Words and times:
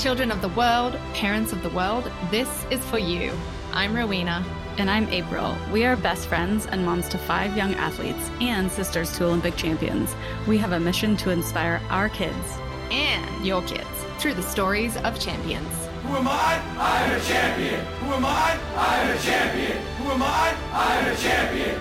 Children 0.00 0.30
of 0.30 0.40
the 0.40 0.48
world, 0.48 0.98
parents 1.12 1.52
of 1.52 1.62
the 1.62 1.68
world, 1.68 2.10
this 2.30 2.48
is 2.70 2.80
for 2.86 2.98
you. 2.98 3.30
I'm 3.70 3.94
Rowena. 3.94 4.42
And 4.78 4.90
I'm 4.90 5.06
April. 5.10 5.54
We 5.70 5.84
are 5.84 5.94
best 5.94 6.26
friends 6.26 6.64
and 6.64 6.86
moms 6.86 7.06
to 7.10 7.18
five 7.18 7.54
young 7.54 7.74
athletes 7.74 8.30
and 8.40 8.72
sisters 8.72 9.14
to 9.18 9.26
Olympic 9.26 9.56
champions. 9.56 10.16
We 10.48 10.56
have 10.56 10.72
a 10.72 10.80
mission 10.80 11.18
to 11.18 11.28
inspire 11.28 11.82
our 11.90 12.08
kids 12.08 12.58
and 12.90 13.44
your 13.44 13.60
kids 13.60 13.90
through 14.18 14.34
the 14.34 14.42
stories 14.42 14.96
of 14.96 15.20
champions. 15.20 15.68
Who 16.06 16.16
am 16.16 16.28
I? 16.28 16.62
I'm 16.78 17.10
a 17.10 17.20
champion. 17.22 17.84
Who 17.84 18.14
am 18.14 18.24
I? 18.24 18.58
I'm 18.76 19.14
a 19.14 19.20
champion. 19.20 19.82
Who 19.98 20.12
am 20.12 20.22
I? 20.22 20.56
I'm 20.72 21.12
a 21.12 21.16
champion. 21.16 21.78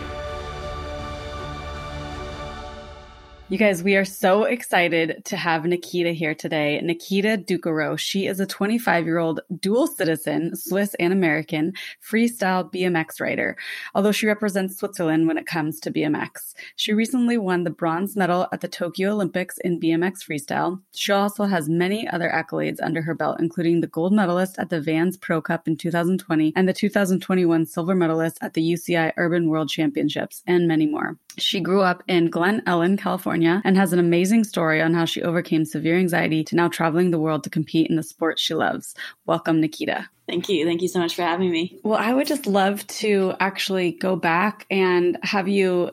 You 3.51 3.57
guys, 3.57 3.81
we 3.81 3.95
are 3.95 4.05
so 4.05 4.43
excited 4.43 5.25
to 5.25 5.35
have 5.35 5.65
Nikita 5.65 6.11
here 6.11 6.35
today. 6.35 6.79
Nikita 6.81 7.29
Ducarroz. 7.35 7.97
She 7.97 8.27
is 8.27 8.39
a 8.39 8.45
25 8.45 9.05
year 9.05 9.17
old 9.17 9.39
dual 9.59 9.87
citizen, 9.87 10.55
Swiss 10.55 10.93
and 10.99 11.11
American, 11.11 11.73
freestyle 12.07 12.71
BMX 12.71 13.19
rider, 13.19 13.57
although 13.95 14.11
she 14.11 14.27
represents 14.27 14.77
Switzerland 14.77 15.25
when 15.25 15.39
it 15.39 15.47
comes 15.47 15.79
to 15.79 15.89
BMX. 15.89 16.53
She 16.75 16.93
recently 16.93 17.39
won 17.39 17.63
the 17.63 17.71
bronze 17.71 18.15
medal 18.15 18.47
at 18.53 18.61
the 18.61 18.67
Tokyo 18.67 19.13
Olympics 19.13 19.57
in 19.63 19.79
BMX 19.79 20.19
freestyle. 20.29 20.79
She 20.93 21.11
also 21.11 21.45
has 21.45 21.67
many 21.67 22.07
other 22.07 22.29
accolades 22.29 22.77
under 22.83 23.01
her 23.01 23.15
belt, 23.15 23.39
including 23.39 23.81
the 23.81 23.87
gold 23.87 24.13
medalist 24.13 24.59
at 24.59 24.69
the 24.69 24.79
Vans 24.79 25.17
Pro 25.17 25.41
Cup 25.41 25.67
in 25.67 25.75
2020 25.75 26.53
and 26.55 26.69
the 26.69 26.73
2021 26.73 27.65
silver 27.65 27.95
medalist 27.95 28.37
at 28.41 28.53
the 28.53 28.61
UCI 28.61 29.11
Urban 29.17 29.49
World 29.49 29.69
Championships, 29.69 30.43
and 30.45 30.67
many 30.67 30.85
more. 30.85 31.17
She 31.39 31.61
grew 31.61 31.81
up 31.81 32.03
in 32.07 32.29
Glen 32.29 32.61
Ellen, 32.65 32.97
California, 32.97 33.38
and 33.45 33.77
has 33.77 33.93
an 33.93 33.99
amazing 33.99 34.43
story 34.43 34.81
on 34.81 34.93
how 34.93 35.05
she 35.05 35.21
overcame 35.21 35.65
severe 35.65 35.97
anxiety 35.97 36.43
to 36.45 36.55
now 36.55 36.67
traveling 36.67 37.11
the 37.11 37.19
world 37.19 37.43
to 37.43 37.49
compete 37.49 37.89
in 37.89 37.95
the 37.95 38.03
sport 38.03 38.39
she 38.39 38.53
loves. 38.53 38.95
Welcome, 39.25 39.61
Nikita. 39.61 40.07
Thank 40.27 40.49
you. 40.49 40.65
Thank 40.65 40.81
you 40.81 40.87
so 40.87 40.99
much 40.99 41.15
for 41.15 41.23
having 41.23 41.51
me. 41.51 41.79
Well, 41.83 41.99
I 41.99 42.13
would 42.13 42.27
just 42.27 42.45
love 42.45 42.85
to 42.87 43.33
actually 43.39 43.93
go 43.93 44.15
back 44.15 44.65
and 44.69 45.17
have 45.23 45.47
you 45.47 45.91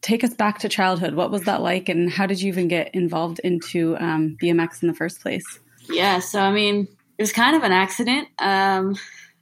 take 0.00 0.24
us 0.24 0.34
back 0.34 0.58
to 0.60 0.68
childhood. 0.68 1.14
What 1.14 1.30
was 1.30 1.42
that 1.42 1.62
like, 1.62 1.88
and 1.88 2.10
how 2.10 2.26
did 2.26 2.40
you 2.40 2.48
even 2.48 2.68
get 2.68 2.94
involved 2.94 3.40
into 3.40 3.96
um, 3.98 4.36
BMX 4.42 4.82
in 4.82 4.88
the 4.88 4.94
first 4.94 5.20
place? 5.20 5.60
Yeah, 5.88 6.18
so 6.20 6.40
I 6.40 6.52
mean, 6.52 6.88
it 7.18 7.22
was 7.22 7.32
kind 7.32 7.56
of 7.56 7.62
an 7.62 7.72
accident. 7.72 8.28
Um, 8.38 8.96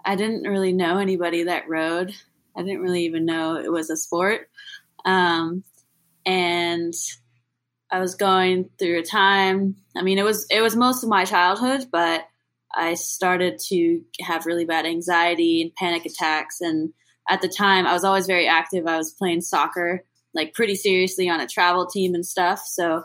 I 0.04 0.16
didn't 0.16 0.42
really 0.42 0.72
know 0.72 0.98
anybody 0.98 1.44
that 1.44 1.68
rode. 1.68 2.14
I 2.56 2.62
didn't 2.62 2.80
really 2.80 3.04
even 3.04 3.26
know 3.26 3.56
it 3.56 3.70
was 3.70 3.90
a 3.90 3.96
sport. 3.96 4.48
Um, 5.04 5.62
and 6.24 6.94
I 7.90 8.00
was 8.00 8.14
going 8.14 8.70
through 8.78 8.98
a 8.98 9.04
time. 9.04 9.76
I 9.96 10.02
mean, 10.02 10.18
it 10.18 10.24
was 10.24 10.46
it 10.50 10.60
was 10.60 10.76
most 10.76 11.02
of 11.02 11.08
my 11.08 11.24
childhood, 11.24 11.86
but 11.90 12.26
I 12.74 12.94
started 12.94 13.58
to 13.68 14.02
have 14.20 14.46
really 14.46 14.64
bad 14.64 14.86
anxiety 14.86 15.62
and 15.62 15.74
panic 15.74 16.04
attacks. 16.04 16.60
And 16.60 16.92
at 17.28 17.40
the 17.40 17.48
time, 17.48 17.86
I 17.86 17.92
was 17.92 18.04
always 18.04 18.26
very 18.26 18.48
active. 18.48 18.86
I 18.86 18.98
was 18.98 19.12
playing 19.12 19.40
soccer, 19.40 20.04
like 20.34 20.54
pretty 20.54 20.74
seriously 20.74 21.28
on 21.28 21.40
a 21.40 21.46
travel 21.46 21.86
team 21.86 22.14
and 22.14 22.26
stuff. 22.26 22.60
So 22.66 23.04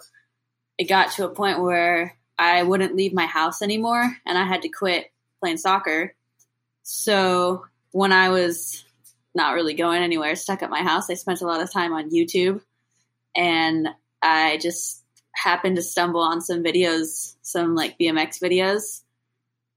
it 0.77 0.85
got 0.85 1.11
to 1.13 1.25
a 1.25 1.33
point 1.33 1.61
where 1.61 2.17
I 2.39 2.63
wouldn't 2.63 2.95
leave 2.95 3.13
my 3.13 3.27
house 3.27 3.61
anymore, 3.61 4.17
and 4.25 4.37
I 4.37 4.45
had 4.45 4.63
to 4.63 4.69
quit 4.69 5.11
playing 5.39 5.57
soccer. 5.57 6.15
So 6.83 7.65
when 7.91 8.11
I 8.11 8.29
was 8.29 8.83
not 9.33 9.53
really 9.53 9.73
going 9.73 10.01
anywhere, 10.01 10.35
stuck 10.35 10.63
at 10.63 10.69
my 10.69 10.81
house. 10.81 11.09
I 11.09 11.13
spent 11.13 11.41
a 11.41 11.47
lot 11.47 11.61
of 11.61 11.71
time 11.71 11.93
on 11.93 12.11
YouTube 12.11 12.61
and 13.35 13.87
I 14.21 14.57
just 14.57 15.03
happened 15.33 15.77
to 15.77 15.81
stumble 15.81 16.21
on 16.21 16.41
some 16.41 16.63
videos, 16.63 17.35
some 17.41 17.75
like 17.75 17.97
BMX 17.99 18.41
videos. 18.41 19.01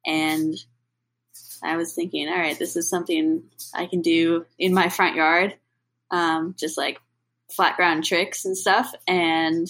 And 0.06 0.54
I 1.62 1.76
was 1.76 1.94
thinking, 1.94 2.28
all 2.28 2.38
right, 2.38 2.58
this 2.58 2.76
is 2.76 2.88
something 2.88 3.44
I 3.74 3.86
can 3.86 4.02
do 4.02 4.44
in 4.58 4.74
my 4.74 4.88
front 4.88 5.16
yard, 5.16 5.56
um, 6.10 6.54
just 6.58 6.76
like 6.76 6.98
flat 7.50 7.76
ground 7.76 8.04
tricks 8.04 8.44
and 8.44 8.56
stuff. 8.56 8.92
And 9.08 9.66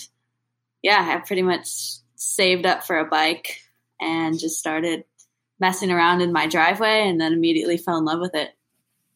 yeah, 0.83 1.15
I 1.15 1.25
pretty 1.25 1.43
much 1.43 1.69
saved 2.17 2.67
up 2.67 2.85
for 2.85 2.99
a 2.99 3.05
bike 3.05 3.61
and 4.01 4.39
just 4.39 4.59
started 4.59 5.05
messing 5.61 5.91
around 5.91 6.21
in 6.21 6.33
my 6.33 6.47
driveway 6.47 7.09
and 7.09 7.21
then 7.21 7.33
immediately 7.33 7.77
fell 7.77 7.99
in 7.99 8.05
love 8.05 8.21
with 8.21 8.35
it. 8.35 8.51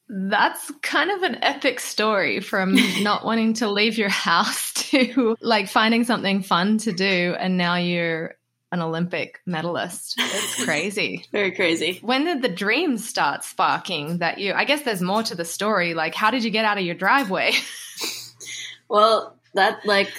That's 0.08 0.70
kind 0.82 1.10
of 1.10 1.22
an 1.22 1.42
epic 1.42 1.80
story 1.80 2.40
from 2.40 2.74
not 3.02 3.24
wanting 3.24 3.54
to 3.54 3.70
leave 3.70 3.98
your 3.98 4.08
house 4.08 4.72
to 4.90 5.36
like 5.40 5.68
finding 5.68 6.04
something 6.04 6.42
fun 6.42 6.78
to 6.78 6.92
do. 6.92 7.34
And 7.38 7.56
now 7.58 7.76
you're 7.76 8.36
an 8.72 8.80
Olympic 8.80 9.40
medalist. 9.46 10.14
It's 10.18 10.64
crazy. 10.64 11.26
Very 11.32 11.52
crazy. 11.52 11.98
When 12.02 12.24
did 12.24 12.42
the 12.42 12.48
dreams 12.48 13.08
start 13.08 13.44
sparking 13.44 14.18
that 14.18 14.38
you, 14.38 14.52
I 14.52 14.64
guess 14.64 14.82
there's 14.82 15.02
more 15.02 15.22
to 15.22 15.34
the 15.34 15.44
story. 15.44 15.94
Like, 15.94 16.14
how 16.14 16.30
did 16.30 16.44
you 16.44 16.50
get 16.50 16.64
out 16.64 16.78
of 16.78 16.84
your 16.84 16.94
driveway? 16.94 17.52
well, 18.88 19.36
that 19.54 19.84
like, 19.86 20.12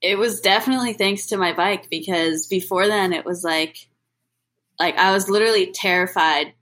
it 0.00 0.18
was 0.18 0.40
definitely 0.40 0.92
thanks 0.92 1.26
to 1.26 1.36
my 1.36 1.52
bike 1.52 1.88
because 1.88 2.46
before 2.46 2.86
then 2.86 3.12
it 3.12 3.24
was 3.24 3.42
like, 3.42 3.88
like 4.78 4.96
I 4.96 5.12
was 5.12 5.28
literally 5.28 5.72
terrified 5.72 6.52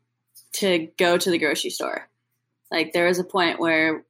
to 0.54 0.88
go 0.98 1.16
to 1.16 1.30
the 1.30 1.38
grocery 1.38 1.70
store. 1.70 2.08
Like 2.70 2.92
there 2.92 3.06
was 3.06 3.18
a 3.18 3.24
point 3.24 3.60
where 3.60 4.04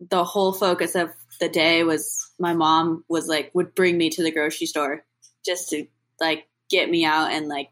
the 0.00 0.24
whole 0.24 0.52
focus 0.52 0.94
of 0.94 1.10
the 1.40 1.48
day 1.48 1.82
was 1.84 2.30
my 2.38 2.54
mom 2.54 3.04
was 3.08 3.28
like 3.28 3.50
would 3.54 3.74
bring 3.74 3.96
me 3.96 4.10
to 4.10 4.22
the 4.22 4.30
grocery 4.30 4.66
store 4.66 5.04
just 5.44 5.70
to 5.70 5.86
like 6.20 6.46
get 6.70 6.90
me 6.90 7.04
out 7.04 7.32
and 7.32 7.48
like 7.48 7.70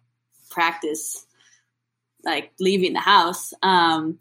practice 0.50 1.26
like 2.24 2.52
leaving 2.60 2.92
the 2.92 3.00
house 3.00 3.52
um 3.62 4.18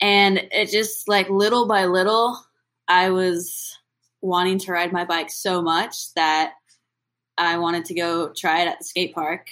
and 0.00 0.38
it 0.50 0.70
just 0.70 1.08
like 1.08 1.28
little 1.28 1.66
by 1.66 1.86
little 1.86 2.38
i 2.88 3.10
was 3.10 3.78
wanting 4.20 4.58
to 4.58 4.72
ride 4.72 4.92
my 4.92 5.04
bike 5.04 5.30
so 5.30 5.60
much 5.60 6.12
that 6.14 6.54
i 7.36 7.58
wanted 7.58 7.84
to 7.84 7.94
go 7.94 8.32
try 8.32 8.62
it 8.62 8.68
at 8.68 8.78
the 8.78 8.84
skate 8.84 9.14
park 9.14 9.48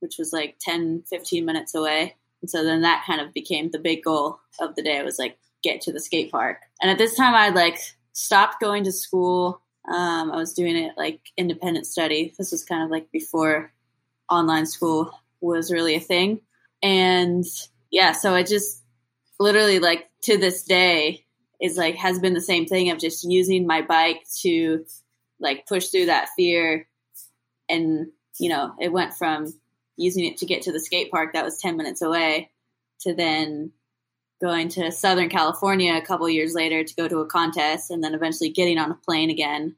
which 0.00 0.16
was 0.18 0.32
like 0.32 0.56
10 0.60 1.04
15 1.08 1.44
minutes 1.44 1.74
away 1.74 2.14
and 2.42 2.50
so 2.50 2.64
then 2.64 2.82
that 2.82 3.04
kind 3.06 3.20
of 3.20 3.32
became 3.32 3.70
the 3.70 3.78
big 3.78 4.02
goal 4.02 4.40
of 4.60 4.74
the 4.74 4.82
day. 4.82 4.98
It 4.98 5.04
was 5.04 5.18
like 5.18 5.38
get 5.62 5.80
to 5.82 5.92
the 5.92 6.00
skate 6.00 6.30
park. 6.30 6.58
And 6.80 6.90
at 6.90 6.98
this 6.98 7.16
time, 7.16 7.34
I'd 7.34 7.54
like 7.54 7.78
stopped 8.12 8.60
going 8.60 8.84
to 8.84 8.92
school. 8.92 9.62
Um, 9.88 10.30
I 10.30 10.36
was 10.36 10.52
doing 10.52 10.76
it 10.76 10.92
like 10.96 11.20
independent 11.36 11.86
study. 11.86 12.34
This 12.36 12.52
was 12.52 12.64
kind 12.64 12.82
of 12.82 12.90
like 12.90 13.10
before 13.12 13.72
online 14.28 14.66
school 14.66 15.12
was 15.40 15.72
really 15.72 15.94
a 15.94 16.00
thing. 16.00 16.40
And 16.82 17.44
yeah, 17.90 18.12
so 18.12 18.34
I 18.34 18.42
just 18.42 18.82
literally 19.38 19.78
like 19.78 20.08
to 20.22 20.36
this 20.36 20.64
day 20.64 21.24
is 21.60 21.76
like 21.76 21.94
has 21.96 22.18
been 22.18 22.34
the 22.34 22.40
same 22.40 22.66
thing 22.66 22.90
of 22.90 22.98
just 22.98 23.24
using 23.24 23.66
my 23.66 23.82
bike 23.82 24.22
to 24.40 24.84
like 25.38 25.66
push 25.66 25.88
through 25.88 26.06
that 26.06 26.28
fear. 26.36 26.88
And, 27.68 28.08
you 28.38 28.48
know, 28.48 28.74
it 28.80 28.92
went 28.92 29.14
from 29.14 29.52
using 29.96 30.24
it 30.24 30.38
to 30.38 30.46
get 30.46 30.62
to 30.62 30.72
the 30.72 30.80
skate 30.80 31.10
park 31.10 31.32
that 31.32 31.44
was 31.44 31.58
10 31.58 31.76
minutes 31.76 32.02
away 32.02 32.50
to 33.00 33.14
then 33.14 33.72
going 34.40 34.68
to 34.68 34.90
Southern 34.90 35.28
California 35.28 35.94
a 35.94 36.04
couple 36.04 36.28
years 36.28 36.54
later 36.54 36.82
to 36.82 36.94
go 36.94 37.06
to 37.06 37.18
a 37.18 37.26
contest 37.26 37.90
and 37.90 38.02
then 38.02 38.14
eventually 38.14 38.50
getting 38.50 38.78
on 38.78 38.90
a 38.90 38.98
plane 39.06 39.30
again. 39.30 39.76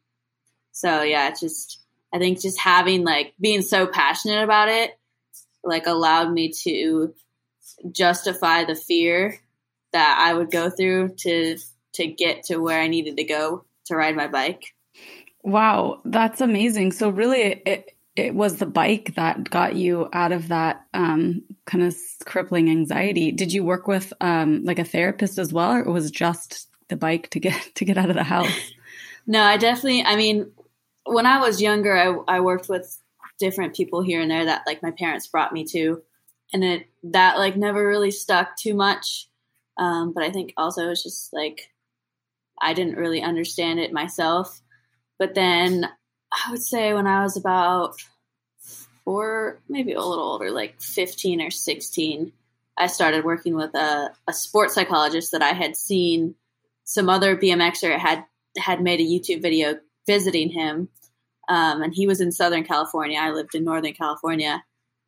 So 0.72 1.02
yeah, 1.02 1.28
it's 1.28 1.40
just 1.40 1.80
I 2.12 2.18
think 2.18 2.40
just 2.40 2.58
having 2.58 3.04
like 3.04 3.34
being 3.40 3.62
so 3.62 3.86
passionate 3.86 4.42
about 4.42 4.68
it 4.68 4.98
like 5.62 5.86
allowed 5.86 6.30
me 6.32 6.52
to 6.62 7.14
justify 7.90 8.64
the 8.64 8.74
fear 8.74 9.38
that 9.92 10.18
I 10.20 10.34
would 10.34 10.50
go 10.50 10.70
through 10.70 11.14
to 11.18 11.58
to 11.94 12.06
get 12.06 12.44
to 12.44 12.58
where 12.58 12.80
I 12.80 12.88
needed 12.88 13.16
to 13.16 13.24
go 13.24 13.64
to 13.86 13.96
ride 13.96 14.16
my 14.16 14.26
bike. 14.26 14.74
Wow, 15.42 16.00
that's 16.04 16.40
amazing. 16.40 16.92
So 16.92 17.10
really 17.10 17.40
it 17.40 17.93
it 18.16 18.34
was 18.34 18.56
the 18.56 18.66
bike 18.66 19.14
that 19.16 19.48
got 19.50 19.74
you 19.74 20.08
out 20.12 20.32
of 20.32 20.48
that 20.48 20.86
um, 20.94 21.42
kind 21.66 21.82
of 21.82 21.96
crippling 22.24 22.70
anxiety. 22.70 23.32
Did 23.32 23.52
you 23.52 23.64
work 23.64 23.88
with 23.88 24.12
um, 24.20 24.64
like 24.64 24.78
a 24.78 24.84
therapist 24.84 25.38
as 25.38 25.52
well, 25.52 25.72
or 25.72 25.80
it 25.80 25.90
was 25.90 26.10
just 26.10 26.68
the 26.88 26.96
bike 26.96 27.30
to 27.30 27.40
get 27.40 27.74
to 27.74 27.84
get 27.84 27.98
out 27.98 28.10
of 28.10 28.16
the 28.16 28.22
house? 28.22 28.72
no, 29.26 29.42
I 29.42 29.56
definitely. 29.56 30.04
I 30.04 30.16
mean, 30.16 30.52
when 31.04 31.26
I 31.26 31.40
was 31.40 31.60
younger, 31.60 31.96
I, 31.96 32.36
I 32.36 32.40
worked 32.40 32.68
with 32.68 32.98
different 33.40 33.74
people 33.74 34.00
here 34.00 34.20
and 34.20 34.30
there 34.30 34.44
that 34.44 34.62
like 34.64 34.82
my 34.82 34.92
parents 34.92 35.26
brought 35.26 35.52
me 35.52 35.64
to, 35.72 36.02
and 36.52 36.62
it 36.62 36.86
that 37.02 37.36
like 37.36 37.56
never 37.56 37.86
really 37.86 38.12
stuck 38.12 38.56
too 38.56 38.74
much. 38.74 39.28
Um, 39.76 40.12
but 40.14 40.22
I 40.22 40.30
think 40.30 40.52
also 40.56 40.88
it's 40.90 41.02
just 41.02 41.32
like 41.32 41.68
I 42.62 42.74
didn't 42.74 42.96
really 42.96 43.22
understand 43.22 43.80
it 43.80 43.92
myself. 43.92 44.60
But 45.18 45.34
then 45.34 45.88
I 46.34 46.50
would 46.50 46.62
say 46.62 46.92
when 46.92 47.06
I 47.06 47.22
was 47.22 47.36
about 47.36 47.96
four, 49.04 49.60
maybe 49.68 49.92
a 49.92 50.02
little 50.02 50.24
older, 50.24 50.50
like 50.50 50.80
15 50.80 51.40
or 51.40 51.50
16, 51.50 52.32
I 52.76 52.86
started 52.88 53.24
working 53.24 53.54
with 53.54 53.74
a, 53.74 54.10
a 54.26 54.32
sports 54.32 54.74
psychologist 54.74 55.32
that 55.32 55.42
I 55.42 55.52
had 55.52 55.76
seen 55.76 56.34
some 56.84 57.08
other 57.08 57.36
BMXer 57.36 57.96
had 57.98 58.24
had 58.56 58.82
made 58.82 59.00
a 59.00 59.04
YouTube 59.04 59.42
video 59.42 59.78
visiting 60.06 60.50
him. 60.50 60.88
Um, 61.48 61.82
and 61.82 61.94
he 61.94 62.06
was 62.06 62.20
in 62.20 62.32
Southern 62.32 62.64
California. 62.64 63.18
I 63.20 63.30
lived 63.30 63.54
in 63.54 63.64
Northern 63.64 63.94
California. 63.94 64.62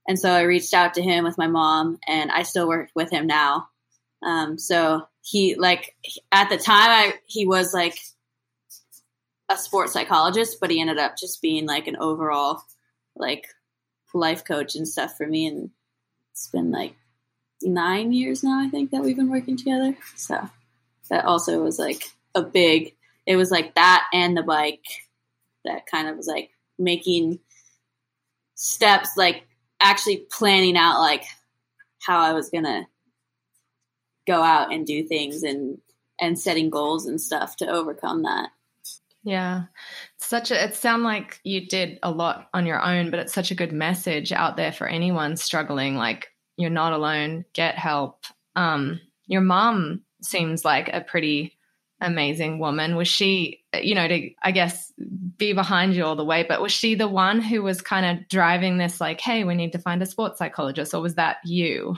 And 0.08 0.19
so 0.19 0.31
I 0.31 0.43
reached 0.43 0.75
out 0.75 0.94
to 0.94 1.02
him 1.02 1.25
with 1.25 1.38
my 1.38 1.46
mom, 1.46 1.99
and 2.06 2.31
I 2.31 2.43
still 2.43 2.69
work 2.69 2.90
with 2.94 3.11
him 3.11 3.26
now. 3.26 3.69
Um, 4.25 4.58
so 4.58 5.06
he 5.22 5.56
like 5.56 5.94
at 6.32 6.49
the 6.49 6.56
time 6.56 6.90
I 6.90 7.14
he 7.26 7.46
was 7.46 7.75
like 7.75 7.99
a 9.48 9.56
sports 9.56 9.93
psychologist, 9.93 10.58
but 10.60 10.70
he 10.70 10.81
ended 10.81 10.98
up 10.98 11.16
just 11.16 11.40
being 11.40 11.66
like 11.66 11.87
an 11.87 11.96
overall 11.96 12.62
like 13.14 13.46
life 14.14 14.44
coach 14.44 14.75
and 14.75 14.87
stuff 14.87 15.16
for 15.16 15.26
me. 15.26 15.46
And 15.46 15.70
it's 16.32 16.48
been 16.48 16.70
like 16.70 16.94
nine 17.62 18.12
years 18.12 18.43
now, 18.43 18.60
I 18.60 18.69
think, 18.69 18.90
that 18.90 19.02
we've 19.02 19.16
been 19.16 19.31
working 19.31 19.56
together. 19.56 19.96
So 20.16 20.48
that 21.10 21.25
also 21.25 21.62
was 21.62 21.78
like 21.78 22.04
a 22.34 22.43
big. 22.43 22.94
It 23.26 23.37
was 23.37 23.50
like 23.50 23.75
that 23.75 24.06
and 24.12 24.37
the 24.37 24.43
bike 24.43 24.84
that 25.64 25.87
kind 25.87 26.08
of 26.08 26.16
was 26.16 26.26
like 26.26 26.50
making 26.78 27.40
steps, 28.54 29.10
like 29.16 29.46
actually 29.81 30.26
planning 30.31 30.76
out 30.76 31.00
like 31.00 31.25
how 32.00 32.20
I 32.20 32.32
was 32.32 32.50
gonna 32.50 32.87
go 34.26 34.43
out 34.43 34.72
and 34.72 34.87
do 34.87 35.04
things 35.04 35.43
and 35.43 35.78
and 36.20 36.38
setting 36.38 36.70
goals 36.70 37.06
and 37.06 37.20
stuff 37.20 37.56
to 37.56 37.69
overcome 37.69 38.22
that. 38.22 38.50
Yeah. 39.26 39.64
such 40.19 40.52
a 40.52 40.64
it 40.64 40.76
sound 40.76 41.02
like 41.02 41.40
you 41.43 41.67
did 41.67 41.99
a 42.05 42.11
lot 42.12 42.49
on 42.55 42.64
your 42.64 42.81
own, 42.81 43.11
but 43.11 43.19
it's 43.19 43.34
such 43.34 43.50
a 43.50 43.56
good 43.56 43.73
message 43.73 44.31
out 44.31 44.56
there 44.56 44.70
for 44.70 44.87
anyone 44.87 45.37
struggling 45.37 45.96
like 45.96 46.28
you're 46.56 46.70
not 46.70 46.93
alone, 46.93 47.44
get 47.52 47.75
help. 47.76 48.25
Um 48.55 49.00
your 49.26 49.40
mom 49.40 50.02
seems 50.23 50.64
like 50.64 50.88
a 50.93 51.00
pretty 51.00 51.58
amazing 52.00 52.61
woman. 52.61 52.94
Was 52.94 53.08
she, 53.08 53.64
you 53.75 53.96
know, 53.96 54.06
to 54.06 54.31
I 54.44 54.52
guess 54.52 54.93
be 55.37 55.52
behind 55.52 55.94
you 55.96 56.05
all 56.05 56.14
the 56.14 56.25
way, 56.25 56.44
but 56.49 56.62
was 56.62 56.70
she 56.72 56.94
the 56.94 57.08
one 57.08 57.40
who 57.40 57.64
was 57.64 57.82
kind 57.82 58.06
of 58.06 58.29
driving 58.29 58.79
this 58.79 59.00
like, 59.00 59.20
hey, 59.20 59.43
we 59.43 59.56
need 59.56 59.72
to 59.72 59.81
find 59.81 60.00
a 60.02 60.06
sports 60.06 60.38
psychologist 60.38 60.94
or 60.94 61.02
was 61.02 61.17
that 61.17 61.38
you? 61.44 61.96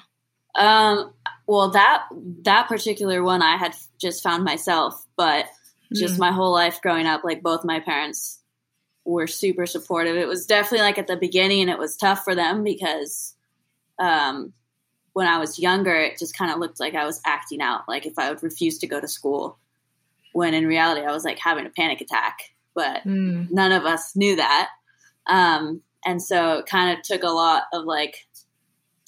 Um 0.55 1.13
well 1.47 1.71
that 1.73 2.05
that 2.45 2.69
particular 2.69 3.23
one 3.23 3.43
I 3.43 3.59
had 3.59 3.75
just 3.99 4.23
found 4.23 4.45
myself, 4.45 5.05
but 5.19 5.45
just 5.95 6.15
mm. 6.15 6.19
my 6.19 6.33
whole 6.33 6.53
life 6.53 6.81
growing 6.83 7.07
up 7.07 7.25
like 7.25 7.43
both 7.43 7.65
my 7.65 7.81
parents 7.81 8.41
were 9.05 9.27
super 9.27 9.67
supportive. 9.67 10.17
It 10.17 10.29
was 10.29 10.47
definitely 10.47 10.85
like 10.85 10.99
at 10.99 11.07
the 11.07 11.17
beginning 11.17 11.69
it 11.69 11.79
was 11.79 11.97
tough 11.97 12.25
for 12.25 12.35
them 12.35 12.63
because 12.63 13.35
um 13.99 14.53
when 15.19 15.27
I 15.27 15.39
was 15.39 15.59
younger, 15.59 15.97
it 15.97 16.17
just 16.17 16.39
kind 16.39 16.53
of 16.53 16.61
looked 16.61 16.79
like 16.79 16.95
I 16.95 17.05
was 17.05 17.21
acting 17.27 17.61
out, 17.61 17.89
like 17.89 18.07
if 18.07 18.19
I 18.19 18.29
would 18.31 18.41
refuse 18.41 18.79
to 18.79 18.87
go 18.87 19.01
to 19.01 19.09
school, 19.09 19.59
when 20.33 20.55
in 20.55 20.65
reality 20.65 21.05
I 21.05 21.11
was 21.11 21.25
like 21.25 21.41
having 21.41 21.67
a 21.67 21.71
panic 21.71 22.01
attack. 22.01 22.39
But 22.73 23.03
mm. 23.03 23.51
none 23.51 23.73
of 23.73 23.85
us 23.85 24.15
knew 24.15 24.37
that. 24.37 24.69
Um, 25.27 25.83
and 26.07 26.23
so 26.23 26.59
it 26.59 26.67
kind 26.67 26.97
of 26.97 27.03
took 27.03 27.25
a 27.25 27.33
lot 27.33 27.65
of 27.73 27.85
like 27.85 28.29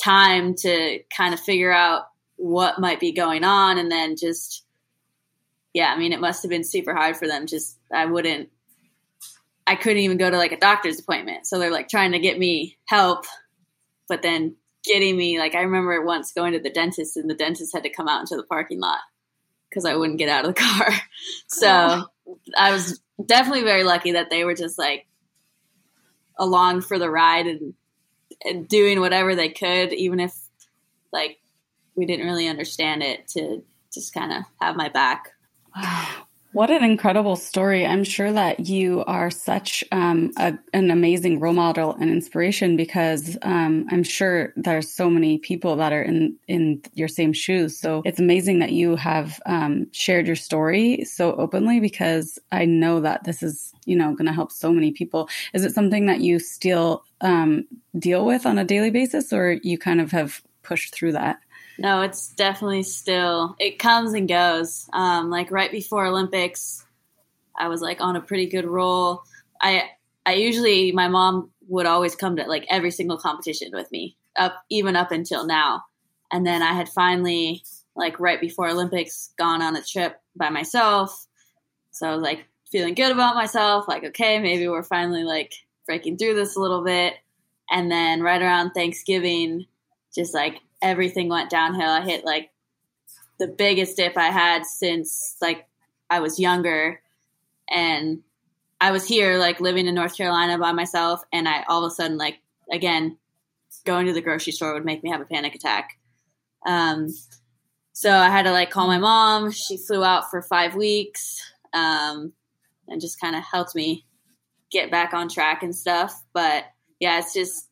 time 0.03 0.55
to 0.57 0.99
kind 1.17 1.33
of 1.33 1.39
figure 1.39 1.73
out 1.73 2.07
what 2.35 2.81
might 2.81 2.99
be 2.99 3.13
going 3.13 3.45
on 3.45 3.79
and 3.79 3.89
then 3.89 4.17
just 4.17 4.65
yeah 5.73 5.93
i 5.95 5.99
mean 5.99 6.13
it 6.13 6.21
must 6.21 6.43
have 6.43 6.51
been 6.51 6.65
super 6.65 6.95
hard 6.95 7.17
for 7.17 7.27
them 7.27 7.47
just 7.47 7.79
i 7.93 8.07
wouldn't 8.07 8.49
i 9.67 9.75
couldn't 9.75 10.03
even 10.03 10.17
go 10.17 10.31
to 10.31 10.37
like 10.37 10.53
a 10.53 10.59
doctor's 10.59 10.99
appointment 10.99 11.47
so 11.47 11.59
they're 11.59 11.71
like 11.71 11.89
trying 11.89 12.13
to 12.13 12.19
get 12.19 12.39
me 12.39 12.77
help 12.87 13.25
but 14.09 14.23
then 14.23 14.57
getting 14.85 15.17
me 15.17 15.39
like 15.39 15.55
I 15.55 15.61
remember 15.61 16.03
once 16.03 16.33
going 16.33 16.53
to 16.53 16.59
the 16.59 16.71
dentist 16.71 17.17
and 17.17 17.29
the 17.29 17.35
dentist 17.35 17.75
had 17.75 17.83
to 17.83 17.91
come 17.91 18.09
out 18.09 18.21
into 18.21 18.37
the 18.37 18.43
parking 18.43 18.81
lot 18.81 19.01
because 19.69 19.85
I 19.85 19.95
wouldn't 19.95 20.19
get 20.19 20.29
out 20.29 20.45
of 20.45 20.55
the 20.55 20.61
car. 20.61 20.91
So. 21.49 22.07
I 22.57 22.73
was 22.73 23.01
definitely 23.25 23.65
very 23.65 23.85
lucky 23.85 24.13
that 24.13 24.31
they 24.31 24.45
were 24.45 24.55
just 24.55 24.79
like 24.79 25.07
along 26.39 26.83
for 26.83 26.99
the 26.99 27.11
ride 27.11 27.47
and 27.47 27.75
and 28.45 28.69
doing 28.69 29.01
whatever 29.01 29.35
they 29.35 29.49
could, 29.51 29.93
even 29.93 30.21
if 30.21 30.35
like 31.13 31.39
we 31.95 32.07
didn't 32.07 32.27
really 32.27 32.49
understand 32.49 33.03
it, 33.03 33.29
to 33.29 33.63
just 33.93 34.15
kind 34.15 34.33
of 34.33 34.45
have 34.61 34.77
my 34.77 34.89
back. 34.89 35.33
Wow. 35.75 36.27
What 36.53 36.71
an 36.71 36.83
incredible 36.83 37.37
story. 37.37 37.87
I'm 37.87 38.03
sure 38.03 38.33
that 38.33 38.67
you 38.67 39.05
are 39.05 39.31
such 39.31 39.85
um, 39.93 40.33
a, 40.37 40.59
an 40.73 40.91
amazing 40.91 41.39
role 41.39 41.53
model 41.53 41.95
and 42.01 42.11
inspiration 42.11 42.77
because 42.77 43.39
um, 43.43 43.87
I'm 43.93 44.03
sure 44.03 44.53
there's 44.57 44.93
so 44.93 45.09
many 45.09 45.39
people 45.39 45.77
that 45.77 45.93
are 45.93 46.03
in, 46.03 46.37
in 46.49 46.83
your 46.95 47.07
same 47.07 47.33
shoes. 47.33 47.79
So 47.79 48.03
it's 48.05 48.19
amazing 48.19 48.59
that 48.59 48.73
you 48.73 48.97
have 48.97 49.41
um, 49.47 49.87
shared 49.93 50.27
your 50.27 50.35
story 50.35 51.05
so 51.05 51.35
openly 51.35 51.79
because 51.79 52.37
I 52.51 52.65
know 52.65 53.01
that 53.01 53.23
this 53.23 53.45
is, 53.45 53.73
you 53.85 53.95
know, 53.95 54.13
going 54.15 54.27
to 54.27 54.33
help 54.33 54.51
so 54.51 54.73
many 54.73 54.91
people. 54.91 55.29
Is 55.55 55.65
it 55.65 55.73
something 55.73 56.07
that 56.07 56.21
you 56.21 56.41
still 56.41 57.05
um, 57.21 57.65
deal 57.97 58.27
with 58.27 58.45
on 58.45 58.59
a 58.59 58.65
daily 58.65 58.91
basis 58.91 59.33
or 59.33 59.53
you 59.63 59.79
kind 59.79 60.01
of 60.01 60.11
have 60.11 60.43
pushed 60.65 60.93
through 60.93 61.13
that? 61.13 61.39
No, 61.81 62.03
it's 62.03 62.29
definitely 62.35 62.83
still 62.83 63.57
it 63.59 63.79
comes 63.79 64.13
and 64.13 64.29
goes. 64.29 64.87
Um, 64.93 65.31
like 65.31 65.51
right 65.51 65.73
before 65.73 66.05
Olympics, 66.05 66.85
I 67.59 67.69
was 67.69 67.81
like 67.81 68.03
on 68.03 68.17
a 68.17 68.21
pretty 68.21 68.47
good 68.49 68.67
roll. 68.67 69.23
I 69.63 69.85
I 70.27 70.35
usually 70.35 70.93
my 70.93 71.09
mom 71.09 71.53
would 71.69 71.87
always 71.87 72.15
come 72.15 72.37
to 72.37 72.43
like 72.45 72.67
every 72.69 72.91
single 72.91 73.17
competition 73.17 73.71
with 73.73 73.91
me 73.91 74.19
up 74.37 74.63
even 74.69 74.95
up 74.95 75.11
until 75.11 75.47
now. 75.47 75.85
And 76.31 76.47
then 76.47 76.63
I 76.63 76.75
had 76.75 76.91
finally 76.91 77.63
like 77.97 78.21
right 78.21 78.43
before 78.43 78.69
Olympics 78.69 79.33
gone 79.39 79.63
on 79.63 79.75
a 79.75 79.83
trip 79.83 80.21
by 80.37 80.51
myself. 80.51 81.27
So 81.93 82.07
I 82.07 82.13
was 82.15 82.23
like 82.23 82.45
feeling 82.71 82.93
good 82.93 83.11
about 83.11 83.37
myself, 83.37 83.89
like 83.89 84.05
okay, 84.05 84.39
maybe 84.39 84.69
we're 84.69 84.83
finally 84.83 85.25
like 85.25 85.55
breaking 85.87 86.19
through 86.19 86.35
this 86.35 86.57
a 86.57 86.61
little 86.61 86.85
bit. 86.85 87.15
And 87.71 87.91
then 87.91 88.21
right 88.21 88.43
around 88.43 88.73
Thanksgiving, 88.73 89.65
just 90.15 90.35
like 90.35 90.61
everything 90.83 91.29
went 91.29 91.51
downhill. 91.51 91.91
I 91.91 92.03
hit 92.03 92.25
like 92.25 92.51
the 93.39 93.49
biggest 93.49 93.97
dip 93.97 94.17
I 94.17 94.31
had 94.31 94.65
since 94.65 95.37
like 95.41 95.67
I 96.09 96.21
was 96.21 96.39
younger. 96.39 97.01
And 97.69 98.23
I 98.81 98.91
was 98.93 99.07
here 99.07 99.39
like 99.39 99.61
living 99.61 99.87
in 99.87 99.95
North 99.95 100.17
Carolina 100.17 100.59
by 100.59 100.73
myself 100.73 101.23
and 101.33 101.49
I 101.49 101.65
all 101.69 101.85
of 101.85 101.93
a 101.93 101.95
sudden 101.95 102.19
like 102.19 102.41
again 102.73 103.17
going 103.85 104.07
to 104.07 104.13
the 104.13 104.21
grocery 104.21 104.53
store 104.53 104.75
would 104.75 104.85
make 104.85 105.03
me 105.03 105.11
have 105.11 105.21
a 105.21 105.27
panic 105.27 105.55
attack. 105.55 105.99
Um 106.67 107.09
so 107.93 108.11
I 108.11 108.31
had 108.31 108.45
to 108.45 108.53
like 108.53 108.71
call 108.71 108.87
my 108.87 108.99
mom. 108.99 109.51
She 109.51 109.77
flew 109.77 110.03
out 110.03 110.31
for 110.31 110.43
5 110.43 110.75
weeks 110.75 111.41
um 111.73 112.33
and 112.89 113.01
just 113.01 113.21
kind 113.21 113.37
of 113.37 113.45
helped 113.45 113.75
me 113.75 114.05
get 114.71 114.91
back 114.91 115.15
on 115.15 115.29
track 115.29 115.63
and 115.63 115.75
stuff, 115.75 116.23
but 116.33 116.65
yeah, 116.99 117.19
it's 117.19 117.35
just 117.35 117.69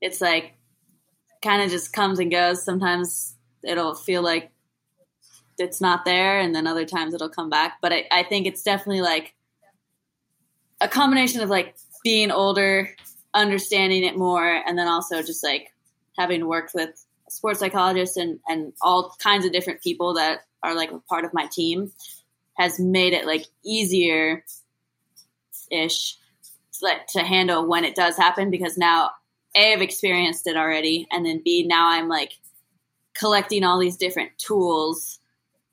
it's 0.00 0.20
like 0.20 0.54
kind 1.42 1.62
of 1.62 1.70
just 1.70 1.92
comes 1.92 2.18
and 2.18 2.30
goes. 2.30 2.64
Sometimes 2.64 3.34
it'll 3.62 3.94
feel 3.94 4.22
like 4.22 4.50
it's 5.58 5.80
not 5.80 6.04
there, 6.04 6.40
and 6.40 6.54
then 6.54 6.66
other 6.66 6.84
times 6.84 7.14
it'll 7.14 7.28
come 7.28 7.50
back. 7.50 7.78
But 7.82 7.92
I, 7.92 8.04
I 8.10 8.22
think 8.22 8.46
it's 8.46 8.62
definitely 8.62 9.02
like 9.02 9.34
a 10.80 10.88
combination 10.88 11.40
of 11.40 11.50
like 11.50 11.74
being 12.02 12.30
older, 12.30 12.90
understanding 13.34 14.04
it 14.04 14.16
more, 14.16 14.46
and 14.46 14.78
then 14.78 14.88
also 14.88 15.22
just 15.22 15.44
like 15.44 15.72
having 16.18 16.46
worked 16.46 16.74
with 16.74 17.04
sports 17.28 17.60
psychologists 17.60 18.16
and, 18.16 18.40
and 18.48 18.72
all 18.82 19.14
kinds 19.22 19.44
of 19.44 19.52
different 19.52 19.82
people 19.82 20.14
that 20.14 20.40
are 20.62 20.74
like 20.74 20.90
part 21.08 21.24
of 21.24 21.32
my 21.32 21.46
team 21.46 21.92
has 22.58 22.78
made 22.78 23.12
it 23.12 23.24
like 23.24 23.46
easier 23.64 24.44
ish 25.70 26.16
to 27.08 27.20
handle 27.20 27.66
when 27.66 27.84
it 27.84 27.94
does 27.94 28.16
happen 28.16 28.50
because 28.50 28.78
now 28.78 29.10
a 29.56 29.72
I've 29.72 29.82
experienced 29.82 30.46
it 30.46 30.56
already, 30.56 31.06
and 31.10 31.24
then 31.24 31.42
B 31.44 31.66
now 31.66 31.90
I'm 31.90 32.08
like 32.08 32.32
collecting 33.14 33.64
all 33.64 33.78
these 33.78 33.96
different 33.96 34.30
tools 34.38 35.18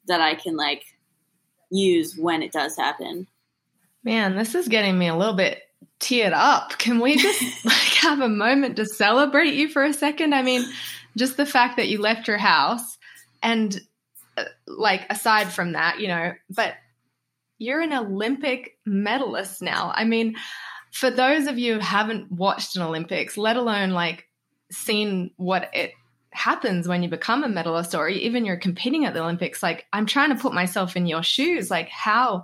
that 0.07 0.21
I 0.21 0.35
can 0.35 0.55
like 0.55 0.83
use 1.69 2.15
when 2.17 2.41
it 2.41 2.51
does 2.51 2.75
happen. 2.75 3.27
Man, 4.03 4.35
this 4.35 4.55
is 4.55 4.67
getting 4.67 4.97
me 4.97 5.07
a 5.07 5.15
little 5.15 5.33
bit 5.33 5.63
teared 5.99 6.33
up. 6.33 6.77
Can 6.77 6.99
we 6.99 7.17
just 7.17 7.41
like 7.65 7.75
have 7.75 8.21
a 8.21 8.29
moment 8.29 8.77
to 8.77 8.85
celebrate 8.85 9.53
you 9.53 9.69
for 9.69 9.83
a 9.83 9.93
second? 9.93 10.33
I 10.33 10.41
mean, 10.41 10.65
just 11.15 11.37
the 11.37 11.45
fact 11.45 11.77
that 11.77 11.89
you 11.89 11.99
left 11.99 12.27
your 12.27 12.37
house 12.37 12.97
and 13.41 13.79
uh, 14.37 14.45
like 14.67 15.05
aside 15.09 15.49
from 15.51 15.73
that, 15.73 15.99
you 15.99 16.07
know, 16.07 16.33
but 16.49 16.75
you're 17.57 17.81
an 17.81 17.93
Olympic 17.93 18.77
medalist 18.85 19.61
now. 19.61 19.91
I 19.93 20.03
mean, 20.03 20.35
for 20.91 21.09
those 21.09 21.47
of 21.47 21.57
you 21.57 21.75
who 21.75 21.79
haven't 21.79 22.31
watched 22.31 22.75
an 22.75 22.81
Olympics, 22.81 23.37
let 23.37 23.55
alone 23.55 23.91
like 23.91 24.27
seen 24.71 25.31
what 25.37 25.69
it 25.73 25.93
happens 26.31 26.87
when 26.87 27.01
you 27.01 27.09
become 27.09 27.43
a 27.43 27.49
medalist 27.49 27.95
or 27.95 28.07
even 28.07 28.45
you're 28.45 28.57
competing 28.57 29.05
at 29.05 29.13
the 29.13 29.21
Olympics, 29.21 29.63
like 29.63 29.85
I'm 29.93 30.05
trying 30.05 30.29
to 30.29 30.41
put 30.41 30.53
myself 30.53 30.95
in 30.95 31.07
your 31.07 31.23
shoes, 31.23 31.71
like 31.71 31.89
how 31.89 32.43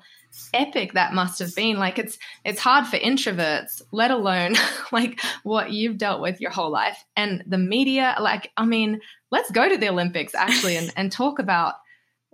epic 0.53 0.93
that 0.93 1.13
must 1.13 1.39
have 1.39 1.53
been. 1.55 1.77
Like 1.77 1.99
it's 1.99 2.17
it's 2.43 2.59
hard 2.59 2.87
for 2.87 2.97
introverts, 2.97 3.81
let 3.91 4.11
alone 4.11 4.55
like 4.91 5.19
what 5.43 5.71
you've 5.71 5.97
dealt 5.97 6.21
with 6.21 6.41
your 6.41 6.51
whole 6.51 6.71
life. 6.71 7.03
And 7.15 7.43
the 7.45 7.57
media, 7.57 8.15
like, 8.19 8.51
I 8.57 8.65
mean, 8.65 9.01
let's 9.31 9.51
go 9.51 9.67
to 9.67 9.77
the 9.77 9.89
Olympics 9.89 10.33
actually 10.35 10.77
and, 10.77 10.91
and 10.95 11.11
talk 11.11 11.39
about 11.39 11.75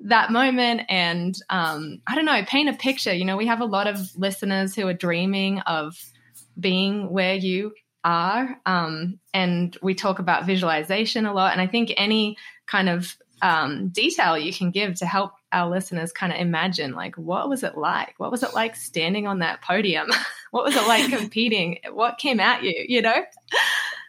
that 0.01 0.32
moment 0.32 0.82
and 0.89 1.38
um, 1.50 2.01
I 2.08 2.15
don't 2.15 2.25
know, 2.25 2.44
paint 2.46 2.70
a 2.70 2.74
picture. 2.74 3.13
You 3.13 3.25
know, 3.25 3.38
we 3.38 3.48
have 3.48 3.62
a 3.62 3.65
lot 3.65 3.88
of 3.88 4.15
listeners 4.18 4.75
who 4.75 4.88
are 4.88 4.94
dreaming 4.94 5.60
of 5.62 5.98
being 6.60 7.10
where 7.10 7.36
you 7.36 7.74
are. 8.03 8.60
Um, 8.65 9.20
and 9.34 9.75
we 9.82 9.96
talk 9.96 10.20
about 10.20 10.46
visualization 10.46 11.25
a 11.25 11.34
lot. 11.34 11.51
And 11.51 11.62
I 11.62 11.68
think 11.68 11.94
any 11.98 12.38
kind 12.65 12.89
of 12.89 13.15
um, 13.41 13.89
detail 13.89 14.38
you 14.38 14.53
can 14.53 14.72
give 14.72 14.96
to 14.96 15.06
help 15.06 15.34
our 15.51 15.70
listeners 15.70 16.12
kind 16.12 16.32
of 16.32 16.39
imagine 16.39 16.94
like 16.94 17.15
what 17.15 17.50
was 17.50 17.63
it 17.63 17.77
like 17.77 18.13
what 18.18 18.32
was 18.32 18.44
it 18.44 18.53
like 18.53 18.75
standing 18.75 19.27
on 19.27 19.39
that 19.39 19.62
podium 19.62 20.08
what 20.51 20.65
was 20.65 20.75
it 20.75 20.88
like 20.88 21.10
competing 21.10 21.79
what 21.94 22.18
came 22.18 22.39
at 22.39 22.63
you 22.63 22.86
you 22.88 23.01
know 23.01 23.24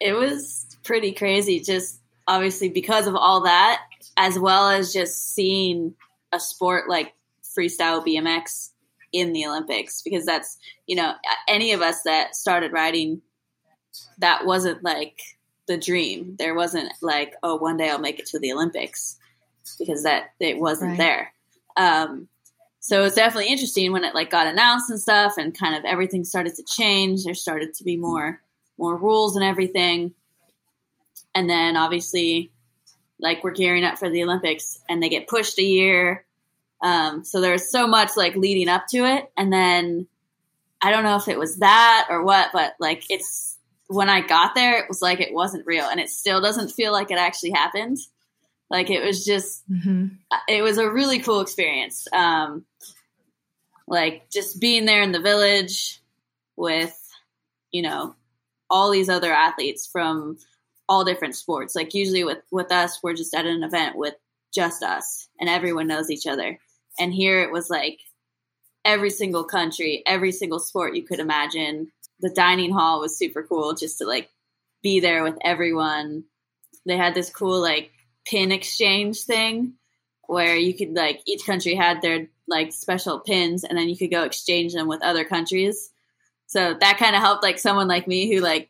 it 0.01 0.13
was 0.13 0.67
pretty 0.83 1.13
crazy 1.13 1.61
just 1.61 2.01
obviously 2.27 2.69
because 2.69 3.07
of 3.07 3.15
all 3.15 3.43
that 3.43 3.81
as 4.17 4.39
well 4.39 4.69
as 4.69 4.93
just 4.93 5.35
seeing 5.35 5.95
a 6.33 6.41
sport 6.41 6.89
like 6.89 7.15
freestyle 7.43 8.05
bmx 8.05 8.71
in 9.13 9.33
the 9.33 9.45
olympics 9.47 10.03
because 10.03 10.25
that's 10.25 10.59
you 10.87 10.95
know 10.95 11.15
any 11.49 11.73
of 11.73 11.83
us 11.83 12.03
that 12.03 12.37
started 12.37 12.73
riding 12.73 13.21
that 14.19 14.47
wasn't 14.47 14.83
like 14.85 15.21
the 15.67 15.77
dream 15.77 16.37
there 16.39 16.55
wasn't 16.55 16.93
like 17.03 17.35
oh 17.43 17.57
one 17.57 17.77
day 17.77 17.91
i'll 17.91 17.99
make 17.99 18.19
it 18.19 18.27
to 18.27 18.39
the 18.39 18.53
olympics 18.53 19.19
because 19.79 20.03
that 20.03 20.33
it 20.41 20.59
wasn't 20.59 20.91
right. 20.91 20.99
there. 20.99 21.35
Um, 21.77 22.29
so 22.81 23.05
it's 23.05 23.15
definitely 23.15 23.51
interesting 23.51 23.93
when 23.93 24.05
it 24.05 24.15
like 24.15 24.31
got 24.31 24.47
announced 24.47 24.91
and 24.91 25.01
stuff, 25.01 25.35
and 25.37 25.57
kind 25.57 25.75
of 25.75 25.85
everything 25.85 26.25
started 26.25 26.55
to 26.57 26.65
change. 26.65 27.25
There 27.25 27.35
started 27.35 27.75
to 27.75 27.85
be 27.85 27.97
more 27.97 28.41
more 28.79 28.97
rules 28.97 29.37
and 29.37 29.45
everything, 29.45 30.15
and 31.35 31.49
then 31.49 31.77
obviously, 31.77 32.51
like 33.21 33.45
we're 33.45 33.53
gearing 33.53 33.85
up 33.85 33.99
for 33.99 34.11
the 34.11 34.23
Olympics, 34.25 34.79
and 34.89 35.03
they 35.03 35.09
get 35.09 35.29
pushed 35.29 35.59
a 35.59 35.63
year. 35.65 36.25
Um, 36.83 37.25
so 37.25 37.41
there's 37.41 37.71
so 37.71 37.87
much 37.87 38.17
like 38.17 38.37
leading 38.37 38.69
up 38.69 38.87
to 38.89 39.05
it, 39.05 39.31
and 39.37 39.53
then 39.53 40.07
I 40.81 40.91
don't 40.91 41.05
know 41.05 41.17
if 41.17 41.29
it 41.29 41.39
was 41.39 41.59
that 41.59 42.07
or 42.11 42.25
what, 42.25 42.51
but 42.53 42.75
like 42.81 43.05
it's 43.11 43.59
when 43.89 44.09
I 44.09 44.21
got 44.21 44.55
there, 44.55 44.79
it 44.79 44.89
was 44.89 45.03
like 45.03 45.21
it 45.21 45.35
wasn't 45.35 45.67
real, 45.67 45.85
and 45.85 46.01
it 46.01 46.09
still 46.09 46.41
doesn't 46.41 46.71
feel 46.71 46.93
like 46.93 47.11
it 47.11 47.19
actually 47.19 47.51
happened. 47.51 47.99
Like 48.71 48.89
it 48.89 49.05
was 49.05 49.25
just, 49.25 49.69
mm-hmm. 49.69 50.07
it 50.49 50.63
was 50.63 50.79
a 50.79 50.89
really 50.89 51.19
cool 51.19 51.41
experience. 51.41 52.07
Um, 52.13 52.65
like 53.89 54.31
just 54.31 54.61
being 54.61 54.85
there 54.85 55.03
in 55.03 55.11
the 55.11 55.21
village 55.21 56.01
with, 56.55 56.97
you 57.73 57.83
know, 57.83 58.15
all 58.71 58.93
these 58.93 59.09
other 59.09 59.33
athletes 59.33 59.89
from 59.89 60.39
all 60.91 61.05
different 61.05 61.37
sports. 61.37 61.75
Like 61.77 61.95
usually 61.95 62.25
with 62.25 62.43
with 62.51 62.73
us, 62.73 62.99
we're 63.03 63.15
just 63.15 63.33
at 63.33 63.47
an 63.47 63.63
event 63.63 63.97
with 63.97 64.15
just 64.53 64.83
us, 64.83 65.29
and 65.39 65.49
everyone 65.49 65.87
knows 65.87 66.11
each 66.11 66.27
other. 66.27 66.59
And 66.99 67.15
here 67.15 67.41
it 67.41 67.53
was 67.53 67.71
like 67.71 68.01
every 68.85 69.11
single 69.11 69.45
country, 69.45 70.03
every 70.05 70.33
single 70.33 70.59
sport 70.59 70.97
you 70.97 71.05
could 71.05 71.21
imagine. 71.21 71.93
The 72.19 72.31
dining 72.31 72.73
hall 72.73 73.01
was 73.01 73.17
super 73.17 73.45
cool 73.45 73.75
just 73.75 73.99
to 73.99 74.05
like 74.05 74.29
be 74.83 74.99
there 75.01 75.23
with 75.23 75.39
everyone. 75.45 76.25
They 76.85 76.97
had 76.97 77.15
this 77.15 77.31
cool 77.31 77.61
like 77.61 77.93
pin 78.27 78.51
exchange 78.51 79.23
thing 79.23 79.75
where 80.27 80.57
you 80.57 80.75
could 80.75 80.95
like 80.95 81.21
each 81.27 81.47
country 81.47 81.75
had 81.75 82.03
their 82.03 82.27
like 82.49 82.73
special 82.73 83.21
pins 83.21 83.63
and 83.63 83.79
then 83.79 83.89
you 83.89 83.97
could 83.97 84.11
go 84.11 84.25
exchange 84.25 84.75
them 84.75 84.89
with 84.89 85.03
other 85.03 85.25
countries. 85.25 85.91
So 86.47 86.75
that 86.81 86.99
kind 86.99 87.15
of 87.15 87.23
helped 87.23 87.45
like 87.45 87.61
someone 87.61 87.87
like 87.87 88.09
me 88.09 88.33
who 88.33 88.41
like 88.41 88.70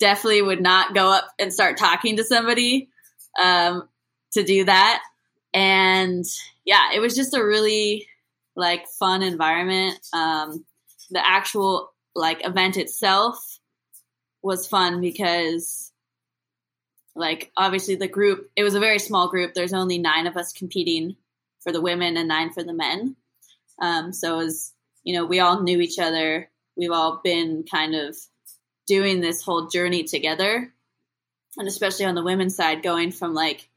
definitely 0.00 0.42
would 0.42 0.62
not 0.62 0.94
go 0.94 1.12
up 1.12 1.28
and 1.38 1.52
start 1.52 1.76
talking 1.76 2.16
to 2.16 2.24
somebody 2.24 2.88
um, 3.40 3.88
to 4.32 4.42
do 4.42 4.64
that. 4.64 5.02
And 5.54 6.24
yeah, 6.64 6.90
it 6.94 7.00
was 7.00 7.14
just 7.14 7.36
a 7.36 7.44
really 7.44 8.08
like 8.56 8.88
fun 8.98 9.22
environment. 9.22 9.98
Um, 10.12 10.64
the 11.10 11.24
actual 11.24 11.92
like 12.14 12.44
event 12.46 12.76
itself 12.76 13.60
was 14.42 14.66
fun 14.66 15.00
because 15.00 15.92
like 17.14 17.50
obviously 17.56 17.96
the 17.96 18.08
group 18.08 18.50
it 18.56 18.62
was 18.62 18.74
a 18.74 18.80
very 18.80 18.98
small 18.98 19.28
group 19.28 19.52
there's 19.52 19.74
only 19.74 19.98
nine 19.98 20.26
of 20.26 20.36
us 20.36 20.52
competing 20.52 21.16
for 21.60 21.72
the 21.72 21.80
women 21.80 22.16
and 22.16 22.28
nine 22.28 22.50
for 22.50 22.62
the 22.62 22.72
men 22.72 23.16
um, 23.80 24.12
so 24.12 24.34
it 24.34 24.44
was 24.44 24.72
you 25.04 25.14
know 25.14 25.26
we 25.26 25.40
all 25.40 25.62
knew 25.62 25.80
each 25.80 25.98
other 25.98 26.48
we've 26.76 26.92
all 26.92 27.20
been 27.22 27.64
kind 27.70 27.94
of 27.94 28.16
doing 28.90 29.20
this 29.20 29.42
whole 29.42 29.68
journey 29.68 30.02
together 30.02 30.72
and 31.56 31.68
especially 31.68 32.04
on 32.04 32.16
the 32.16 32.24
women's 32.24 32.56
side 32.56 32.82
going 32.82 33.12
from 33.12 33.32
like 33.34 33.68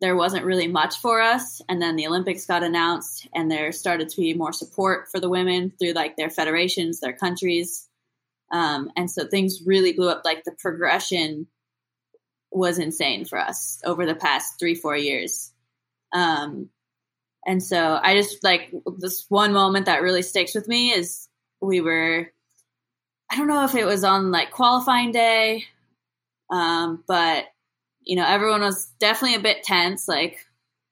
there 0.00 0.14
wasn't 0.14 0.44
really 0.44 0.68
much 0.68 0.98
for 0.98 1.20
us 1.20 1.62
and 1.68 1.80
then 1.80 1.96
the 1.96 2.06
olympics 2.06 2.44
got 2.44 2.62
announced 2.62 3.26
and 3.34 3.50
there 3.50 3.72
started 3.72 4.10
to 4.10 4.20
be 4.20 4.34
more 4.34 4.52
support 4.52 5.10
for 5.10 5.18
the 5.18 5.30
women 5.30 5.72
through 5.78 5.92
like 5.92 6.16
their 6.16 6.30
federations 6.30 7.00
their 7.00 7.14
countries 7.14 7.88
um, 8.50 8.90
and 8.96 9.10
so 9.10 9.26
things 9.26 9.62
really 9.64 9.92
blew 9.92 10.10
up 10.10 10.22
like 10.24 10.44
the 10.44 10.56
progression 10.58 11.46
was 12.50 12.78
insane 12.78 13.24
for 13.24 13.38
us 13.38 13.80
over 13.84 14.06
the 14.06 14.14
past 14.14 14.58
three, 14.58 14.74
four 14.74 14.96
years. 14.96 15.52
Um, 16.12 16.70
and 17.46 17.62
so 17.62 17.98
I 18.02 18.14
just 18.14 18.42
like 18.42 18.72
this 18.98 19.26
one 19.28 19.52
moment 19.52 19.86
that 19.86 20.02
really 20.02 20.22
sticks 20.22 20.54
with 20.54 20.68
me 20.68 20.90
is 20.90 21.28
we 21.60 21.80
were, 21.80 22.32
I 23.30 23.36
don't 23.36 23.48
know 23.48 23.64
if 23.64 23.74
it 23.74 23.84
was 23.84 24.04
on 24.04 24.30
like 24.30 24.50
qualifying 24.50 25.12
day, 25.12 25.64
um, 26.50 27.04
but 27.06 27.46
you 28.02 28.16
know, 28.16 28.24
everyone 28.26 28.62
was 28.62 28.86
definitely 28.98 29.36
a 29.36 29.40
bit 29.40 29.62
tense. 29.62 30.08
Like, 30.08 30.38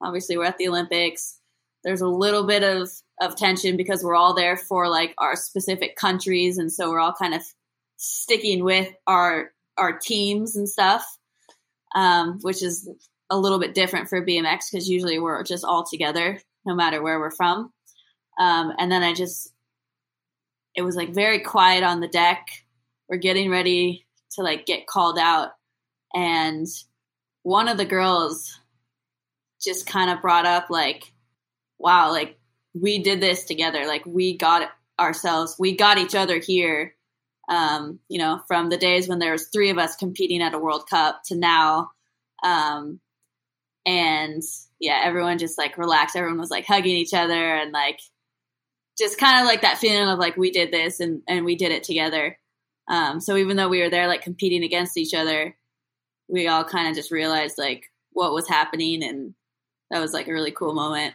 obviously, 0.02 0.37
we're 0.37 0.45
at 0.45 0.59
the 0.59 0.69
Olympics. 0.69 1.38
There's 1.85 2.02
a 2.02 2.09
little 2.09 2.45
bit 2.45 2.62
of 2.62 2.90
of 3.21 3.37
tension 3.37 3.76
because 3.76 4.02
we're 4.02 4.16
all 4.16 4.35
there 4.35 4.57
for 4.57 4.88
like 4.88 5.14
our 5.19 5.37
specific 5.37 5.97
countries, 5.97 6.59
and 6.59 6.71
so 6.71 6.90
we're 6.90 7.00
all 7.00 7.14
kind 7.14 7.35
of 7.35 7.43
sticking 7.97 8.64
with 8.64 8.93
our 9.07 9.52
our 9.78 9.99
teams 9.99 10.57
and 10.57 10.69
stuff 10.69 11.05
um, 11.97 12.38
which 12.43 12.62
is 12.62 12.88
a 13.31 13.38
little 13.38 13.59
bit 13.59 13.75
different 13.75 14.09
for 14.09 14.25
BMX 14.25 14.71
because 14.71 14.88
usually 14.88 15.19
we're 15.19 15.43
just 15.43 15.64
all 15.64 15.85
together 15.85 16.38
no 16.64 16.75
matter 16.75 17.02
where 17.02 17.19
we're 17.19 17.31
from. 17.31 17.73
Um, 18.38 18.73
and 18.78 18.93
then 18.93 19.02
I 19.02 19.14
just, 19.14 19.52
it 20.76 20.83
was 20.83 20.97
like 20.97 21.14
very 21.14 21.40
quiet 21.40 21.83
on 21.83 22.00
the 22.00 22.09
deck. 22.09 22.47
We're 23.09 23.16
getting 23.16 23.50
ready 23.50 24.06
to 24.33 24.42
like 24.42 24.66
get 24.66 24.87
called 24.87 25.18
out. 25.18 25.50
And 26.14 26.66
one 27.42 27.68
of 27.68 27.76
the 27.76 27.85
girls 27.85 28.59
just 29.62 29.87
kind 29.87 30.11
of 30.11 30.23
brought 30.23 30.47
up, 30.47 30.71
like, 30.71 31.12
wow, 31.78 32.11
like 32.11 32.38
we 32.75 33.02
did 33.02 33.21
this 33.21 33.45
together. 33.45 33.87
Like 33.87 34.04
we 34.06 34.37
got 34.37 34.71
ourselves, 35.00 35.56
we 35.59 35.76
got 35.76 35.99
each 35.99 36.14
other 36.14 36.38
here 36.38 36.97
um, 37.49 38.00
you 38.09 38.18
know, 38.18 38.40
from 38.47 38.68
the 38.68 38.76
days 38.76 39.09
when 39.09 39.18
there 39.18 39.33
was 39.33 39.49
three 39.49 39.71
of 39.71 39.78
us 39.78 39.97
competing 39.97 40.42
at 40.42 40.54
a 40.54 40.59
World 40.59 40.88
Cup 40.88 41.23
to 41.26 41.37
now. 41.37 41.90
Um, 42.42 43.00
and 43.85 44.42
yeah, 44.80 45.00
everyone 45.04 45.38
just 45.38 45.59
like 45.59 45.78
relaxed. 45.78 46.16
Everyone 46.16 46.40
was 46.40 46.50
like 46.50 46.66
hugging 46.66 46.97
each 46.97 47.14
other 47.14 47.54
and 47.54 47.73
like 47.73 48.00
just 48.99 49.19
kind 49.19 49.41
of 49.41 49.47
like 49.47 49.62
that 49.62 49.79
feeling 49.79 50.09
of 50.09 50.19
like 50.19 50.37
we 50.37 50.50
did 50.50 50.73
this 50.73 51.00
and, 51.00 51.23
and 51.29 51.45
we 51.45 51.57
did 51.57 51.73
it 51.73 51.85
together. 51.85 52.38
Um, 52.88 53.21
so 53.21 53.37
even 53.37 53.57
though 53.57 53.69
we 53.69 53.81
were 53.81 53.91
there 53.91 54.07
like 54.07 54.23
competing 54.23 54.62
against 54.62 54.97
each 54.97 55.15
other, 55.15 55.57
we 56.29 56.49
all 56.49 56.65
kind 56.65 56.88
of 56.88 56.95
just 56.95 57.11
realized 57.11 57.59
like 57.59 57.91
what 58.12 58.33
was 58.33 58.49
happening 58.49 59.03
and 59.03 59.35
that 59.91 60.00
was 60.00 60.12
like 60.12 60.29
a 60.29 60.33
really 60.33 60.50
cool 60.50 60.75
moment. 60.75 61.15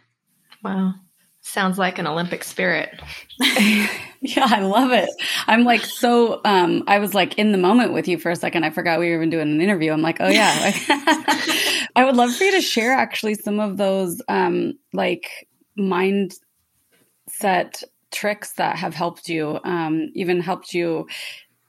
Wow. 0.62 0.94
Sounds 1.40 1.76
like 1.76 1.98
an 1.98 2.06
Olympic 2.06 2.44
spirit. 2.44 3.00
yeah, 3.40 4.46
I 4.48 4.60
love 4.60 4.92
it. 4.92 5.10
I'm 5.48 5.64
like 5.64 5.84
so 5.84 6.40
um 6.44 6.84
I 6.86 7.00
was 7.00 7.14
like 7.14 7.36
in 7.36 7.50
the 7.50 7.58
moment 7.58 7.92
with 7.92 8.06
you 8.06 8.16
for 8.16 8.30
a 8.30 8.36
second. 8.36 8.64
I 8.64 8.70
forgot 8.70 9.00
we 9.00 9.08
were 9.08 9.16
even 9.16 9.30
doing 9.30 9.50
an 9.50 9.60
interview. 9.60 9.90
I'm 9.90 10.02
like, 10.02 10.18
"Oh 10.20 10.28
yeah." 10.28 10.72
I 11.96 12.04
would 12.04 12.14
love 12.14 12.32
for 12.34 12.44
you 12.44 12.52
to 12.52 12.60
share 12.60 12.92
actually 12.92 13.34
some 13.34 13.58
of 13.58 13.76
those 13.76 14.22
um 14.28 14.74
like 14.92 15.48
mindset 17.28 17.82
tricks 18.10 18.52
that 18.54 18.76
have 18.76 18.94
helped 18.94 19.28
you 19.28 19.58
um 19.64 20.10
even 20.14 20.40
helped 20.40 20.74
you 20.74 21.06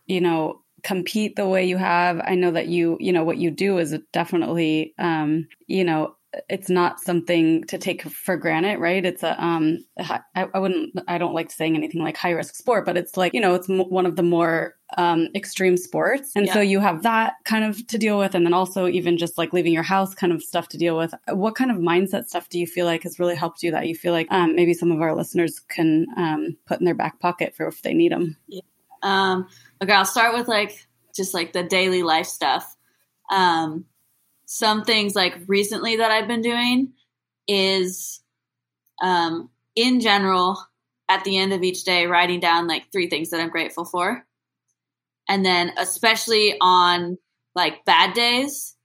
you 0.07 0.19
know 0.21 0.59
compete 0.83 1.37
the 1.37 1.47
way 1.47 1.65
you 1.65 1.77
have. 1.77 2.21
I 2.25 2.35
know 2.35 2.51
that 2.51 2.67
you, 2.67 2.97
you 2.99 3.13
know, 3.13 3.23
what 3.23 3.37
you 3.37 3.49
do 3.49 3.77
is 3.77 3.97
definitely 4.11 4.93
um 4.99 5.47
you 5.67 5.83
know 5.83 6.15
it's 6.49 6.69
not 6.69 6.99
something 6.99 7.63
to 7.65 7.77
take 7.77 8.01
for 8.03 8.35
granted, 8.37 8.79
right? 8.79 9.05
It's 9.05 9.21
a, 9.23 9.41
um, 9.43 9.85
I, 9.99 10.21
I 10.35 10.59
wouldn't, 10.59 10.99
I 11.07 11.17
don't 11.17 11.33
like 11.33 11.51
saying 11.51 11.75
anything 11.75 12.01
like 12.01 12.17
high 12.17 12.31
risk 12.31 12.55
sport, 12.55 12.85
but 12.85 12.97
it's 12.97 13.15
like, 13.17 13.33
you 13.33 13.41
know, 13.41 13.53
it's 13.53 13.69
m- 13.69 13.89
one 13.89 14.05
of 14.05 14.15
the 14.15 14.23
more, 14.23 14.75
um, 14.97 15.29
extreme 15.35 15.77
sports. 15.77 16.31
And 16.35 16.47
yeah. 16.47 16.53
so 16.53 16.61
you 16.61 16.79
have 16.79 17.03
that 17.03 17.33
kind 17.45 17.63
of 17.63 17.85
to 17.87 17.97
deal 17.97 18.17
with. 18.17 18.33
And 18.33 18.45
then 18.45 18.53
also 18.53 18.87
even 18.87 19.17
just 19.17 19.37
like 19.37 19.53
leaving 19.53 19.73
your 19.73 19.83
house 19.83 20.15
kind 20.15 20.33
of 20.33 20.41
stuff 20.41 20.69
to 20.69 20.77
deal 20.77 20.97
with. 20.97 21.13
What 21.29 21.55
kind 21.55 21.69
of 21.69 21.77
mindset 21.77 22.25
stuff 22.25 22.49
do 22.49 22.59
you 22.59 22.65
feel 22.65 22.85
like 22.85 23.03
has 23.03 23.19
really 23.19 23.35
helped 23.35 23.61
you 23.61 23.71
that 23.71 23.87
you 23.87 23.95
feel 23.95 24.13
like, 24.13 24.27
um, 24.31 24.55
maybe 24.55 24.73
some 24.73 24.91
of 24.91 25.01
our 25.01 25.15
listeners 25.15 25.59
can, 25.59 26.07
um, 26.17 26.57
put 26.65 26.79
in 26.79 26.85
their 26.85 26.95
back 26.95 27.19
pocket 27.19 27.55
for 27.55 27.67
if 27.67 27.81
they 27.83 27.93
need 27.93 28.11
them? 28.11 28.37
Yeah. 28.47 28.61
Um, 29.03 29.47
okay. 29.83 29.93
I'll 29.93 30.05
start 30.05 30.33
with 30.33 30.47
like, 30.47 30.87
just 31.15 31.35
like 31.35 31.53
the 31.53 31.63
daily 31.63 32.01
life 32.01 32.25
stuff. 32.25 32.75
Um, 33.31 33.85
some 34.53 34.83
things 34.83 35.15
like 35.15 35.35
recently 35.47 35.95
that 35.97 36.11
I've 36.11 36.27
been 36.27 36.41
doing 36.41 36.93
is 37.47 38.21
um, 39.01 39.49
in 39.75 39.99
general 39.99 40.63
at 41.09 41.23
the 41.23 41.37
end 41.37 41.53
of 41.53 41.63
each 41.63 41.83
day 41.85 42.05
writing 42.05 42.39
down 42.39 42.67
like 42.67 42.91
three 42.91 43.09
things 43.09 43.31
that 43.31 43.41
I'm 43.41 43.49
grateful 43.49 43.85
for. 43.85 44.25
and 45.27 45.45
then 45.45 45.71
especially 45.77 46.55
on 46.59 47.17
like 47.55 47.85
bad 47.85 48.13
days, 48.13 48.75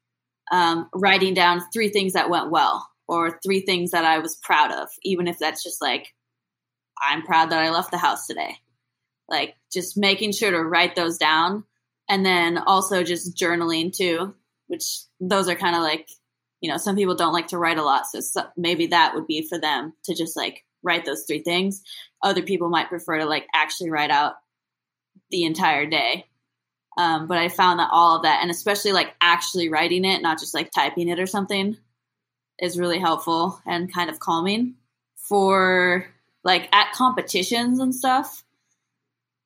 um, 0.53 0.89
writing 0.95 1.35
down 1.35 1.63
three 1.73 1.91
things 1.91 2.15
that 2.15 2.31
went 2.31 2.51
well 2.51 2.89
or 3.07 3.39
three 3.45 3.61
things 3.61 3.91
that 3.93 4.05
I 4.05 4.19
was 4.19 4.37
proud 4.43 4.73
of, 4.73 4.89
even 5.03 5.29
if 5.29 5.39
that's 5.39 5.63
just 5.63 5.81
like, 5.83 6.15
I'm 7.01 7.23
proud 7.23 7.51
that 7.51 7.63
I 7.63 7.71
left 7.71 7.91
the 7.91 7.99
house 7.99 8.27
today. 8.27 8.57
Like 9.29 9.57
just 9.73 9.97
making 9.97 10.33
sure 10.33 10.51
to 10.51 10.63
write 10.63 10.97
those 10.97 11.19
down 11.19 11.65
and 12.09 12.25
then 12.25 12.59
also 12.59 13.03
just 13.03 13.37
journaling 13.37 13.95
too, 13.95 14.35
which 14.69 15.01
those 15.21 15.49
are 15.49 15.55
kind 15.55 15.77
of 15.77 15.83
like, 15.83 16.09
you 16.61 16.71
know, 16.71 16.77
some 16.77 16.97
people 16.97 17.15
don't 17.15 17.33
like 17.33 17.49
to 17.49 17.59
write 17.59 17.79
a 17.79 17.85
lot. 17.85 18.07
So, 18.07 18.21
so 18.21 18.47
maybe 18.57 18.89
that 18.89 19.15
would 19.15 19.27
be 19.27 19.43
for 19.43 19.59
them 19.59 19.93
to 20.05 20.15
just 20.15 20.37
like 20.37 20.65
write 20.83 21.05
those 21.05 21.25
three 21.25 21.43
things. 21.43 21.83
Other 22.23 22.43
people 22.43 22.69
might 22.69 22.89
prefer 22.89 23.19
to 23.19 23.25
like 23.27 23.47
actually 23.55 23.91
write 23.91 24.11
out 24.11 24.35
the 25.31 25.45
entire 25.45 25.87
day. 25.87 26.27
Um, 26.97 27.29
but 27.29 27.39
I 27.39 27.49
found 27.49 27.79
that 27.79 27.91
all 27.93 28.17
of 28.17 28.23
that, 28.23 28.41
and 28.43 28.51
especially 28.51 28.93
like 28.93 29.15
actually 29.21 29.69
writing 29.69 30.05
it, 30.05 30.21
not 30.21 30.41
just 30.41 30.55
like 30.55 30.71
typing 30.73 31.09
it 31.09 31.21
or 31.21 31.27
something, 31.27 31.77
is 32.61 32.79
really 32.79 32.99
helpful 32.99 33.61
and 33.67 33.93
kind 33.93 34.11
of 34.11 34.19
calming. 34.19 34.75
For 35.17 36.07
like 36.43 36.75
at 36.75 36.93
competitions 36.93 37.79
and 37.81 37.95
stuff, 37.95 38.43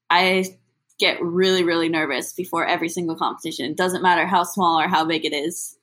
I 0.09 0.57
get 1.03 1.21
really, 1.21 1.65
really 1.65 1.89
nervous 1.89 2.33
before 2.33 2.65
every 2.65 2.89
single 2.89 3.17
competition. 3.17 3.73
It 3.73 3.77
doesn't 3.77 4.03
matter 4.03 4.25
how 4.25 4.45
small 4.45 4.81
or 4.81 4.87
how 4.87 5.05
big 5.05 5.25
it 5.25 5.33
is. 5.35 5.77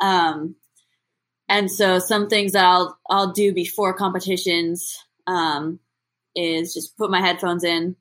Um, 0.00 0.56
and 1.46 1.70
so 1.70 1.98
some 1.98 2.28
things 2.28 2.52
that 2.52 2.64
I'll 2.64 2.98
I'll 3.08 3.32
do 3.32 3.52
before 3.52 3.92
competitions 3.92 5.04
um, 5.26 5.78
is 6.34 6.72
just 6.72 6.96
put 6.96 7.10
my 7.10 7.20
headphones 7.20 7.64
in, 7.64 7.96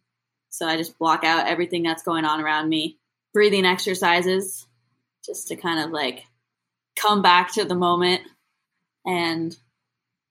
so 0.49 0.65
I 0.65 0.77
just 0.77 0.97
block 0.97 1.25
out 1.25 1.47
everything 1.47 1.83
that's 1.83 2.03
going 2.03 2.23
on 2.23 2.39
around 2.39 2.69
me. 2.69 2.97
Breathing 3.33 3.65
exercises, 3.65 4.65
just 5.25 5.49
to 5.49 5.57
kind 5.57 5.83
of 5.83 5.91
like 5.91 6.23
come 6.95 7.21
back 7.21 7.53
to 7.53 7.65
the 7.65 7.75
moment 7.75 8.21
and 9.05 9.55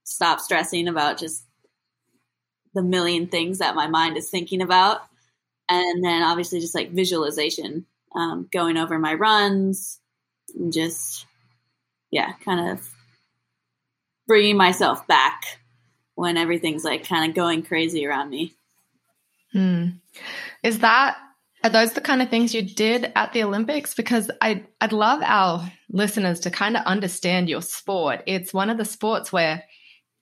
stop 0.05 0.41
stressing 0.41 0.89
about 0.89 1.19
just 1.19 1.45
the 2.73 2.83
million 2.83 3.27
things 3.27 3.59
that 3.59 3.75
my 3.75 3.87
mind 3.87 4.17
is 4.17 4.31
thinking 4.31 4.63
about. 4.63 5.03
And 5.71 6.05
then 6.05 6.23
obviously 6.23 6.61
just 6.61 6.75
like 6.75 6.91
visualization, 6.91 7.87
um, 8.15 8.49
going 8.53 8.77
over 8.77 8.99
my 8.99 9.15
runs 9.15 10.00
and 10.55 10.73
just, 10.73 11.27
yeah, 12.11 12.33
kind 12.45 12.71
of 12.71 12.89
bringing 14.27 14.57
myself 14.57 15.07
back 15.07 15.61
when 16.17 16.37
everything's 16.37 16.85
like 16.85 17.07
kind 17.07 17.31
of 17.31 17.37
going 17.37 17.62
crazy 17.62 18.07
around 18.07 18.31
me. 18.31 18.55
Hmm. 19.53 19.87
Is 20.62 20.81
that 20.81 21.17
are 21.62 21.71
those 21.71 21.93
the 21.93 22.00
kind 22.00 22.23
of 22.23 22.31
things 22.31 22.55
you 22.55 22.62
did 22.62 23.12
at 23.15 23.33
the 23.33 23.43
Olympics? 23.43 23.95
Because 23.95 24.31
I 24.41 24.65
I'd 24.81 24.93
love 24.93 25.21
our 25.23 25.71
listeners 25.91 26.41
to 26.41 26.50
kind 26.50 26.77
of 26.77 26.85
understand 26.85 27.49
your 27.49 27.62
sport. 27.62 28.23
It's 28.27 28.55
one 28.55 28.71
of 28.71 28.79
the 28.79 28.85
sports 28.85 29.33
where 29.33 29.65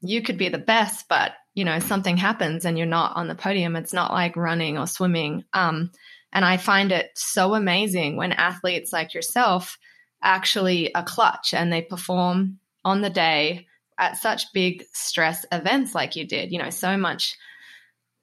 you 0.00 0.22
could 0.22 0.38
be 0.38 0.48
the 0.48 0.58
best, 0.58 1.06
but 1.08 1.32
you 1.58 1.64
know 1.64 1.80
something 1.80 2.16
happens 2.16 2.64
and 2.64 2.78
you're 2.78 2.86
not 2.86 3.16
on 3.16 3.26
the 3.26 3.34
podium. 3.34 3.74
It's 3.74 3.92
not 3.92 4.12
like 4.12 4.36
running 4.36 4.78
or 4.78 4.86
swimming. 4.86 5.44
Um, 5.52 5.90
and 6.32 6.44
I 6.44 6.56
find 6.56 6.92
it 6.92 7.10
so 7.16 7.54
amazing 7.54 8.14
when 8.14 8.30
athletes 8.30 8.92
like 8.92 9.12
yourself 9.12 9.76
actually 10.22 10.92
a 10.94 11.02
clutch 11.02 11.52
and 11.52 11.72
they 11.72 11.82
perform 11.82 12.60
on 12.84 13.00
the 13.00 13.10
day 13.10 13.66
at 13.98 14.18
such 14.18 14.52
big 14.52 14.84
stress 14.92 15.44
events 15.50 15.96
like 15.96 16.14
you 16.14 16.28
did, 16.28 16.52
you 16.52 16.62
know, 16.62 16.70
so 16.70 16.96
much 16.96 17.36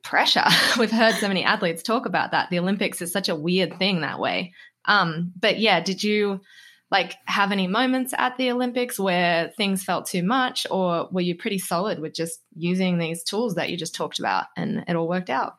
pressure. 0.01 0.45
We've 0.79 0.89
heard 0.89 1.15
so 1.15 1.27
many 1.27 1.43
athletes 1.43 1.83
talk 1.83 2.05
about 2.05 2.31
that. 2.31 2.49
The 2.49 2.59
Olympics 2.59 3.01
is 3.01 3.11
such 3.11 3.27
a 3.27 3.35
weird 3.35 3.77
thing 3.77 3.99
that 3.99 4.17
way. 4.17 4.53
Um, 4.85 5.33
but 5.37 5.59
yeah, 5.59 5.81
did 5.81 6.01
you 6.01 6.39
like 6.91 7.15
have 7.25 7.51
any 7.51 7.67
moments 7.67 8.13
at 8.17 8.37
the 8.37 8.51
Olympics 8.51 8.99
where 8.99 9.51
things 9.57 9.83
felt 9.83 10.05
too 10.05 10.23
much, 10.23 10.67
or 10.69 11.09
were 11.11 11.21
you 11.21 11.35
pretty 11.35 11.57
solid 11.57 11.99
with 11.99 12.13
just 12.13 12.39
using 12.55 12.97
these 12.97 13.23
tools 13.23 13.55
that 13.55 13.69
you 13.69 13.77
just 13.77 13.95
talked 13.95 14.19
about 14.19 14.45
and 14.55 14.85
it 14.87 14.95
all 14.95 15.07
worked 15.07 15.29
out? 15.29 15.55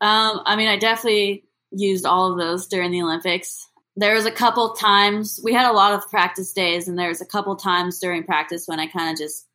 Um, 0.00 0.40
I 0.44 0.56
mean, 0.56 0.68
I 0.68 0.78
definitely 0.78 1.44
used 1.70 2.04
all 2.04 2.32
of 2.32 2.38
those 2.38 2.66
during 2.66 2.90
the 2.90 3.02
Olympics 3.02 3.66
there 3.96 4.14
was 4.14 4.26
a 4.26 4.30
couple 4.30 4.72
times 4.72 5.40
we 5.42 5.52
had 5.52 5.68
a 5.68 5.74
lot 5.74 5.92
of 5.92 6.08
practice 6.08 6.52
days 6.52 6.88
and 6.88 6.98
there 6.98 7.08
was 7.08 7.20
a 7.20 7.26
couple 7.26 7.56
times 7.56 7.98
during 7.98 8.24
practice 8.24 8.66
when 8.66 8.80
i 8.80 8.86
kind 8.86 9.12
of 9.12 9.18
just 9.18 9.46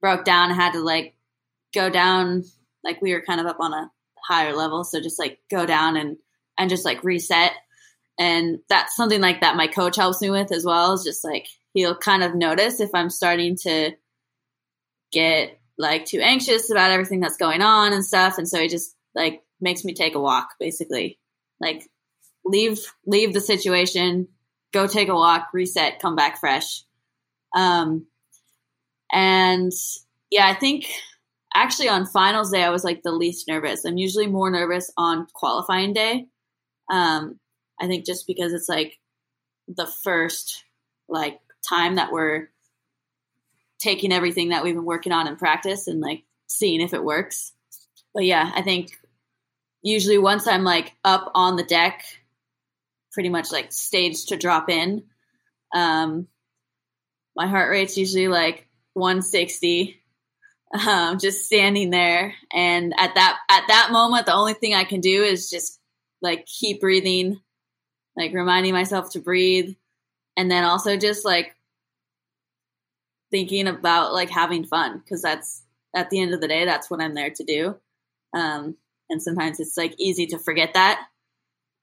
broke 0.00 0.24
down 0.24 0.50
and 0.50 0.60
had 0.60 0.72
to 0.72 0.80
like 0.80 1.14
go 1.74 1.90
down 1.90 2.44
like 2.82 3.00
we 3.02 3.12
were 3.12 3.22
kind 3.22 3.40
of 3.40 3.46
up 3.46 3.58
on 3.60 3.72
a 3.72 3.90
higher 4.26 4.54
level 4.54 4.84
so 4.84 5.00
just 5.00 5.18
like 5.18 5.38
go 5.50 5.66
down 5.66 5.96
and 5.96 6.16
and 6.58 6.70
just 6.70 6.84
like 6.84 7.04
reset 7.04 7.52
and 8.18 8.58
that's 8.68 8.96
something 8.96 9.20
like 9.20 9.40
that 9.40 9.56
my 9.56 9.66
coach 9.66 9.96
helps 9.96 10.20
me 10.20 10.30
with 10.30 10.52
as 10.52 10.64
well 10.64 10.92
is 10.92 11.04
just 11.04 11.24
like 11.24 11.46
he'll 11.74 11.96
kind 11.96 12.22
of 12.22 12.34
notice 12.34 12.80
if 12.80 12.90
i'm 12.94 13.10
starting 13.10 13.56
to 13.56 13.92
get 15.12 15.58
like 15.78 16.04
too 16.04 16.20
anxious 16.20 16.70
about 16.70 16.90
everything 16.90 17.20
that's 17.20 17.36
going 17.36 17.62
on 17.62 17.92
and 17.92 18.04
stuff 18.04 18.38
and 18.38 18.48
so 18.48 18.60
he 18.60 18.68
just 18.68 18.94
like 19.14 19.42
makes 19.60 19.84
me 19.84 19.94
take 19.94 20.14
a 20.14 20.20
walk 20.20 20.48
basically 20.58 21.18
like 21.60 21.88
leave 22.48 22.80
leave 23.06 23.32
the 23.32 23.40
situation, 23.40 24.28
go 24.72 24.86
take 24.86 25.08
a 25.08 25.14
walk, 25.14 25.48
reset, 25.52 26.00
come 26.00 26.16
back 26.16 26.40
fresh. 26.40 26.82
Um, 27.54 28.06
and 29.12 29.72
yeah, 30.30 30.46
I 30.46 30.54
think 30.54 30.86
actually 31.54 31.88
on 31.88 32.06
finals 32.06 32.50
day 32.50 32.62
I 32.62 32.70
was 32.70 32.84
like 32.84 33.02
the 33.02 33.12
least 33.12 33.48
nervous. 33.48 33.84
I'm 33.84 33.98
usually 33.98 34.26
more 34.26 34.50
nervous 34.50 34.90
on 34.96 35.26
qualifying 35.34 35.92
day. 35.92 36.26
Um, 36.90 37.38
I 37.80 37.86
think 37.86 38.06
just 38.06 38.26
because 38.26 38.52
it's 38.52 38.68
like 38.68 38.98
the 39.68 39.86
first 39.86 40.64
like 41.08 41.40
time 41.68 41.96
that 41.96 42.12
we're 42.12 42.48
taking 43.78 44.12
everything 44.12 44.48
that 44.48 44.64
we've 44.64 44.74
been 44.74 44.84
working 44.84 45.12
on 45.12 45.28
in 45.28 45.36
practice 45.36 45.86
and 45.86 46.00
like 46.00 46.24
seeing 46.46 46.80
if 46.80 46.94
it 46.94 47.04
works. 47.04 47.52
But 48.14 48.24
yeah, 48.24 48.50
I 48.54 48.62
think 48.62 48.90
usually 49.82 50.18
once 50.18 50.46
I'm 50.46 50.64
like 50.64 50.92
up 51.04 51.30
on 51.34 51.56
the 51.56 51.62
deck 51.62 52.04
pretty 53.12 53.28
much 53.28 53.50
like 53.50 53.72
staged 53.72 54.28
to 54.28 54.36
drop 54.36 54.68
in. 54.70 55.04
Um, 55.74 56.28
my 57.34 57.46
heart 57.46 57.70
rate's 57.70 57.96
usually 57.96 58.28
like 58.28 58.66
160, 58.94 60.00
um, 60.86 61.18
just 61.18 61.44
standing 61.44 61.90
there. 61.90 62.34
And 62.52 62.94
at 62.96 63.14
that 63.14 63.38
at 63.48 63.64
that 63.68 63.90
moment, 63.92 64.26
the 64.26 64.34
only 64.34 64.54
thing 64.54 64.74
I 64.74 64.84
can 64.84 65.00
do 65.00 65.22
is 65.22 65.50
just 65.50 65.80
like 66.20 66.46
keep 66.46 66.80
breathing, 66.80 67.40
like 68.18 68.34
reminding 68.34 68.74
myself 68.74 69.10
to 69.12 69.20
breathe, 69.20 69.74
and 70.36 70.50
then 70.50 70.64
also 70.64 70.98
just 70.98 71.24
like 71.24 71.54
thinking 73.30 73.66
about 73.68 74.12
like 74.12 74.30
having 74.30 74.64
fun 74.64 74.98
because 74.98 75.22
that's 75.22 75.62
at 75.94 76.10
the 76.10 76.20
end 76.20 76.34
of 76.34 76.40
the 76.40 76.48
day 76.48 76.64
that's 76.64 76.90
what 76.90 77.00
I'm 77.00 77.14
there 77.14 77.30
to 77.30 77.44
do. 77.44 77.76
Um, 78.34 78.76
and 79.08 79.22
sometimes 79.22 79.60
it's 79.60 79.76
like 79.76 79.94
easy 79.98 80.26
to 80.26 80.38
forget 80.38 80.74
that. 80.74 81.06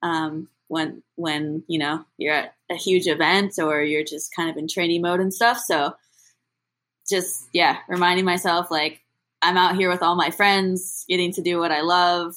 Um, 0.03 0.49
when 0.67 1.03
when 1.15 1.63
you 1.67 1.79
know 1.79 2.03
you're 2.17 2.33
at 2.33 2.55
a 2.69 2.75
huge 2.75 3.07
event 3.07 3.53
or 3.59 3.81
you're 3.81 4.03
just 4.03 4.35
kind 4.35 4.49
of 4.49 4.57
in 4.57 4.67
training 4.67 5.01
mode 5.01 5.19
and 5.19 5.33
stuff 5.33 5.59
so 5.59 5.95
just 7.07 7.47
yeah 7.53 7.77
reminding 7.87 8.25
myself 8.25 8.71
like 8.71 9.01
i'm 9.41 9.57
out 9.57 9.75
here 9.75 9.89
with 9.89 10.01
all 10.01 10.15
my 10.15 10.31
friends 10.31 11.05
getting 11.07 11.31
to 11.31 11.41
do 11.41 11.59
what 11.59 11.71
i 11.71 11.81
love 11.81 12.33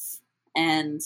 and 0.54 1.00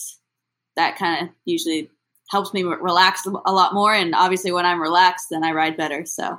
that 0.75 0.97
kind 0.97 1.23
of 1.23 1.35
usually 1.45 1.89
helps 2.33 2.53
me 2.53 2.63
relax 2.63 3.25
a 3.25 3.53
lot 3.53 3.73
more. 3.73 3.93
And 3.93 4.13
obviously 4.13 4.51
when 4.51 4.65
i'm 4.65 4.81
relaxed 4.81 5.27
then 5.29 5.43
i 5.45 5.51
ride 5.51 5.77
better. 5.77 6.05
So 6.05 6.37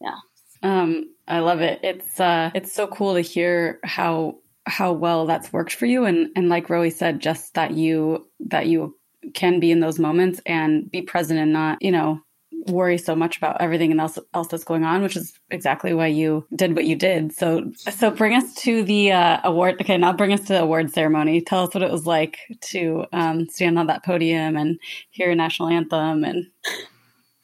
yeah. 0.00 0.16
Um 0.62 1.14
i 1.26 1.38
love 1.38 1.62
it. 1.62 1.80
It's 1.82 2.20
uh 2.20 2.50
it's 2.54 2.72
so 2.72 2.86
cool 2.86 3.14
to 3.14 3.22
hear 3.22 3.80
how 3.84 4.36
how 4.66 4.92
well 4.92 5.26
that's 5.26 5.52
worked 5.52 5.72
for 5.72 5.86
you. 5.86 6.04
And 6.04 6.30
and 6.36 6.48
like 6.48 6.68
Rowie 6.68 6.92
said 6.92 7.20
just 7.20 7.54
that 7.54 7.70
you 7.72 8.28
that 8.40 8.66
you 8.66 8.96
can 9.34 9.60
be 9.60 9.70
in 9.70 9.80
those 9.80 9.98
moments 9.98 10.40
and 10.46 10.90
be 10.90 11.02
present 11.02 11.40
and 11.40 11.52
not, 11.52 11.80
you 11.80 11.92
know, 11.92 12.20
worry 12.66 12.98
so 12.98 13.14
much 13.14 13.36
about 13.36 13.60
everything 13.60 13.98
else 13.98 14.18
else 14.34 14.48
that's 14.48 14.64
going 14.64 14.84
on, 14.84 15.02
which 15.02 15.16
is 15.16 15.38
exactly 15.50 15.94
why 15.94 16.06
you 16.06 16.46
did 16.54 16.74
what 16.74 16.84
you 16.84 16.96
did. 16.96 17.32
So, 17.32 17.72
so 17.76 18.10
bring 18.10 18.34
us 18.34 18.54
to 18.56 18.82
the 18.82 19.12
uh, 19.12 19.40
award. 19.44 19.80
Okay, 19.80 19.96
now 19.96 20.12
bring 20.12 20.32
us 20.32 20.40
to 20.42 20.54
the 20.54 20.62
award 20.62 20.90
ceremony. 20.90 21.40
Tell 21.40 21.64
us 21.64 21.74
what 21.74 21.82
it 21.82 21.90
was 21.90 22.06
like 22.06 22.38
to 22.62 23.06
um, 23.12 23.48
stand 23.48 23.78
on 23.78 23.86
that 23.86 24.04
podium 24.04 24.56
and 24.56 24.78
hear 25.10 25.30
a 25.30 25.34
national 25.34 25.68
anthem, 25.68 26.24
and 26.24 26.46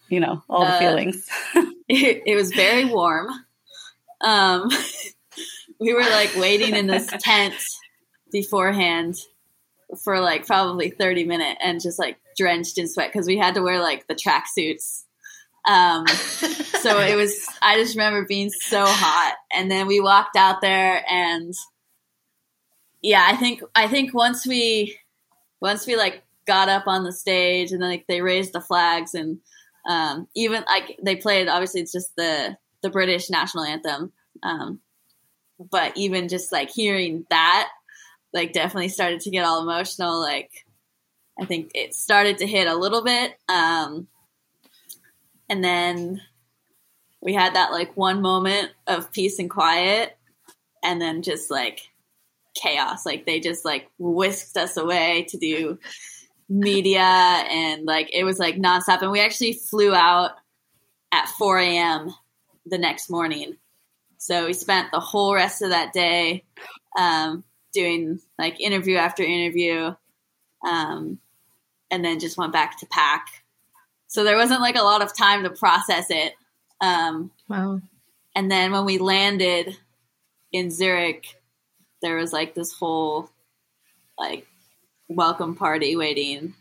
you 0.09 0.20
know 0.20 0.42
all 0.48 0.64
the 0.64 0.72
uh, 0.72 0.79
feelings. 0.79 1.29
it, 1.88 2.22
it, 2.26 2.37
was 2.37 2.52
very 2.52 2.85
warm. 2.85 3.29
Um, 4.20 4.68
we 5.81 5.92
were 5.92 6.02
like 6.02 6.35
waiting 6.37 6.74
in 6.74 6.87
this 6.87 7.07
tent 7.20 7.55
beforehand 8.33 9.14
for 10.02 10.20
like 10.20 10.46
probably 10.46 10.90
30 10.90 11.24
minutes 11.24 11.61
and 11.62 11.81
just 11.81 11.98
like 11.98 12.18
drenched 12.37 12.79
in 12.79 12.88
sweat 12.88 13.12
because 13.12 13.26
we 13.26 13.37
had 13.37 13.55
to 13.55 13.62
wear 13.62 13.81
like 13.81 14.07
the 14.09 14.14
track 14.14 14.46
suits. 14.52 15.06
Um, 15.66 16.07
so 16.07 17.00
it 17.00 17.16
was, 17.16 17.46
I 17.61 17.76
just 17.76 17.96
remember 17.96 18.24
being 18.26 18.50
so 18.50 18.85
hot. 18.87 19.35
And 19.52 19.70
then 19.70 19.87
we 19.87 20.00
walked 20.00 20.37
out 20.37 20.61
there 20.61 21.05
and 21.11 21.55
yeah, 23.02 23.24
I 23.29 23.37
think, 23.37 23.62
I 23.74 23.88
think 23.88 24.14
once 24.14 24.46
we, 24.46 24.98
once 25.61 25.87
we 25.87 25.96
like 25.96 26.22
got 26.46 26.68
up 26.68 26.87
on 26.87 27.05
the 27.05 27.12
stage 27.12 27.72
and 27.72 27.83
then 27.83 27.90
like 27.90 28.07
they 28.07 28.20
raised 28.20 28.52
the 28.52 28.61
flags 28.61 29.14
and 29.14 29.38
um, 29.88 30.29
even 30.35 30.64
like 30.66 30.98
they 31.02 31.16
played 31.16 31.48
obviously 31.48 31.81
it's 31.81 31.92
just 31.92 32.14
the 32.16 32.57
the 32.83 32.90
British 32.90 33.31
national 33.31 33.64
anthem. 33.64 34.12
Um, 34.42 34.81
but 35.70 35.96
even 35.96 36.29
just 36.29 36.52
like 36.52 36.70
hearing 36.70 37.24
that 37.31 37.68
like 38.33 38.52
definitely 38.52 38.88
started 38.88 39.20
to 39.20 39.31
get 39.31 39.44
all 39.44 39.62
emotional. 39.62 40.20
Like 40.20 40.50
I 41.40 41.44
think 41.44 41.70
it 41.74 41.94
started 41.94 42.38
to 42.38 42.46
hit 42.46 42.68
a 42.68 42.76
little 42.76 43.02
bit. 43.02 43.37
Um, 43.48 44.09
and 45.49 45.63
then 45.63 46.21
we 47.21 47.35
had 47.35 47.55
that 47.55 47.73
like 47.73 47.97
one 47.97 48.23
moment 48.23 48.71
of 48.87 49.13
peace 49.13 49.39
and 49.39 49.51
quiet 49.51 50.17
and 50.83 51.01
then 51.01 51.23
just 51.23 51.51
like 51.51 51.91
chaos. 52.55 53.05
Like 53.05 53.27
they 53.27 53.41
just 53.41 53.65
like 53.65 53.91
whisked 53.99 54.57
us 54.57 54.77
away 54.77 55.27
to 55.31 55.39
do 55.39 55.79
media 56.49 57.01
and 57.01 57.85
like 57.85 58.11
it 58.13 58.25
was 58.25 58.39
like 58.39 58.57
nonstop. 58.57 59.03
And 59.03 59.11
we 59.11 59.21
actually 59.21 59.55
flew 59.55 59.95
out 59.95 60.33
at 61.13 61.29
4 61.31 61.59
a.m 61.59 62.15
the 62.67 62.79
next 62.79 63.09
morning. 63.09 63.57
So 64.19 64.47
we 64.47 64.53
spent 64.53 64.91
the 64.91 65.01
whole 65.01 65.35
rest 65.35 65.63
of 65.63 65.71
that 65.71 65.93
day 65.93 66.45
um, 66.99 67.45
doing 67.73 68.21
like 68.39 68.61
interview 68.61 68.97
after 68.97 69.23
interview 69.23 69.95
um, 70.67 71.19
and 71.91 72.05
then 72.05 72.19
just 72.19 72.37
went 72.37 72.53
back 72.53 72.79
to 72.81 72.87
pack 72.87 73.45
so 74.09 74.25
there 74.25 74.37
wasn't 74.37 74.61
like 74.61 74.77
a 74.77 74.83
lot 74.83 75.03
of 75.03 75.16
time 75.16 75.42
to 75.42 75.51
process 75.51 76.07
it 76.11 76.33
um, 76.81 77.31
Wow. 77.49 77.81
and 78.35 78.51
then 78.51 78.73
when 78.73 78.85
we 78.85 78.99
landed 78.99 79.77
in 80.53 80.71
Zurich, 80.71 81.27
there 82.03 82.16
was 82.16 82.33
like 82.33 82.55
this 82.55 82.73
whole 82.73 83.31
like 84.19 84.47
welcome 85.09 85.55
party 85.57 85.97
waiting 85.97 86.55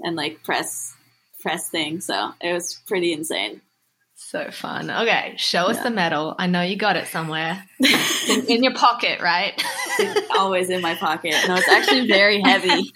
and 0.00 0.16
like 0.16 0.42
press 0.44 0.94
press 1.40 1.68
thing. 1.70 2.00
So 2.00 2.32
it 2.40 2.52
was 2.52 2.80
pretty 2.86 3.12
insane. 3.12 3.60
So 4.14 4.50
fun. 4.50 4.90
Okay, 4.90 5.34
show 5.36 5.64
us 5.66 5.76
Yeah. 5.76 5.82
the 5.84 5.90
medal. 5.90 6.34
I 6.38 6.46
know 6.46 6.62
you 6.62 6.76
got 6.76 6.96
it 6.96 7.08
somewhere 7.08 7.64
in, 8.28 8.46
in 8.46 8.62
your 8.62 8.74
pocket, 8.74 9.20
right? 9.20 9.52
It's 9.98 10.30
always 10.38 10.70
in 10.70 10.80
my 10.80 10.94
pocket. 10.94 11.34
No, 11.48 11.56
it's 11.56 11.68
actually 11.76 12.06
very 12.06 12.40
heavy. 12.40 12.92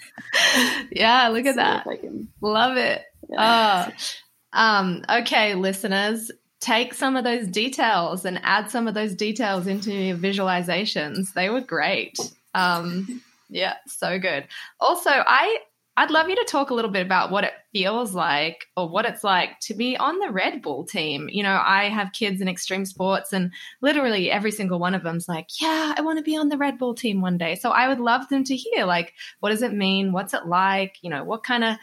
yeah, 0.91 1.27
look 1.29 1.45
at 1.45 1.55
See 1.55 1.61
that. 1.61 1.85
I 1.87 1.97
can- 1.97 2.29
Love 2.41 2.77
it. 2.77 3.03
Oh, 3.37 3.87
um, 4.53 5.03
okay, 5.09 5.55
listeners, 5.55 6.31
take 6.59 6.93
some 6.93 7.15
of 7.15 7.23
those 7.23 7.47
details 7.47 8.25
and 8.25 8.39
add 8.43 8.69
some 8.69 8.87
of 8.87 8.93
those 8.93 9.15
details 9.15 9.67
into 9.67 9.91
your 9.91 10.17
visualizations. 10.17 11.33
They 11.33 11.49
were 11.49 11.61
great. 11.61 12.17
Um, 12.53 13.21
yeah, 13.49 13.75
so 13.87 14.19
good. 14.19 14.47
Also, 14.79 15.09
I 15.11 15.59
I'd 15.99 16.11
love 16.11 16.29
you 16.29 16.35
to 16.35 16.45
talk 16.45 16.69
a 16.69 16.75
little 16.75 16.91
bit 16.91 17.03
about 17.03 17.31
what 17.31 17.43
it 17.43 17.53
feels 17.73 18.13
like 18.13 18.67
or 18.77 18.87
what 18.87 19.05
it's 19.05 19.23
like 19.23 19.59
to 19.61 19.73
be 19.73 19.97
on 19.97 20.19
the 20.19 20.29
Red 20.29 20.61
Bull 20.61 20.85
team. 20.85 21.27
You 21.31 21.41
know, 21.41 21.59
I 21.65 21.85
have 21.85 22.11
kids 22.13 22.39
in 22.39 22.47
extreme 22.47 22.85
sports 22.85 23.33
and 23.33 23.51
literally 23.81 24.29
every 24.29 24.51
single 24.51 24.77
one 24.77 24.93
of 24.93 25.01
them's 25.01 25.27
like, 25.27 25.47
"Yeah, 25.59 25.95
I 25.97 26.01
want 26.01 26.19
to 26.19 26.23
be 26.23 26.37
on 26.37 26.49
the 26.49 26.57
Red 26.57 26.77
Bull 26.77 26.93
team 26.93 27.21
one 27.21 27.39
day." 27.39 27.55
So 27.55 27.71
I 27.71 27.87
would 27.87 27.99
love 27.99 28.29
them 28.29 28.43
to 28.43 28.55
hear 28.55 28.85
like 28.85 29.13
what 29.39 29.49
does 29.49 29.63
it 29.63 29.73
mean? 29.73 30.11
What's 30.11 30.35
it 30.35 30.45
like? 30.45 30.97
You 31.01 31.09
know, 31.09 31.23
what 31.23 31.43
kind 31.43 31.63
of 31.63 31.77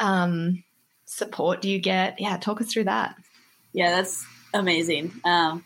um 0.00 0.64
support 1.04 1.60
do 1.60 1.68
you 1.70 1.78
get? 1.78 2.20
Yeah, 2.20 2.36
talk 2.38 2.60
us 2.60 2.72
through 2.72 2.84
that. 2.84 3.16
yeah, 3.72 3.90
that's 3.90 4.24
amazing. 4.54 5.12
Um, 5.24 5.64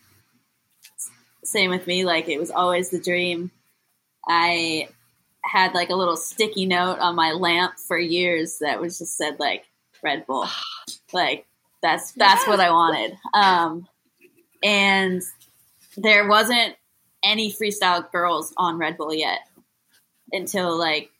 same 1.45 1.71
with 1.71 1.87
me. 1.87 2.05
Like 2.05 2.29
it 2.29 2.39
was 2.39 2.51
always 2.51 2.91
the 2.91 3.01
dream. 3.01 3.51
I 4.27 4.89
had 5.43 5.75
like 5.75 5.91
a 5.91 5.95
little 5.95 6.17
sticky 6.17 6.67
note 6.67 6.99
on 6.99 7.15
my 7.15 7.33
lamp 7.33 7.75
for 7.79 7.99
years 7.99 8.59
that 8.61 8.81
was 8.81 8.99
just 8.99 9.17
said 9.17 9.39
like 9.39 9.65
Red 10.03 10.27
Bull. 10.27 10.47
Like 11.13 11.47
that's 11.81 12.11
that's 12.13 12.45
what 12.49 12.59
I 12.59 12.71
wanted. 12.71 13.17
Um, 13.35 13.87
and 14.65 15.23
there 15.97 16.27
wasn't 16.27 16.75
any 17.23 17.53
freestyle 17.53 18.11
girls 18.11 18.53
on 18.57 18.79
Red 18.79 18.97
Bull 18.97 19.15
yet 19.15 19.41
until 20.33 20.77
like 20.77 21.11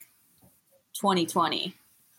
2020. 0.95 1.73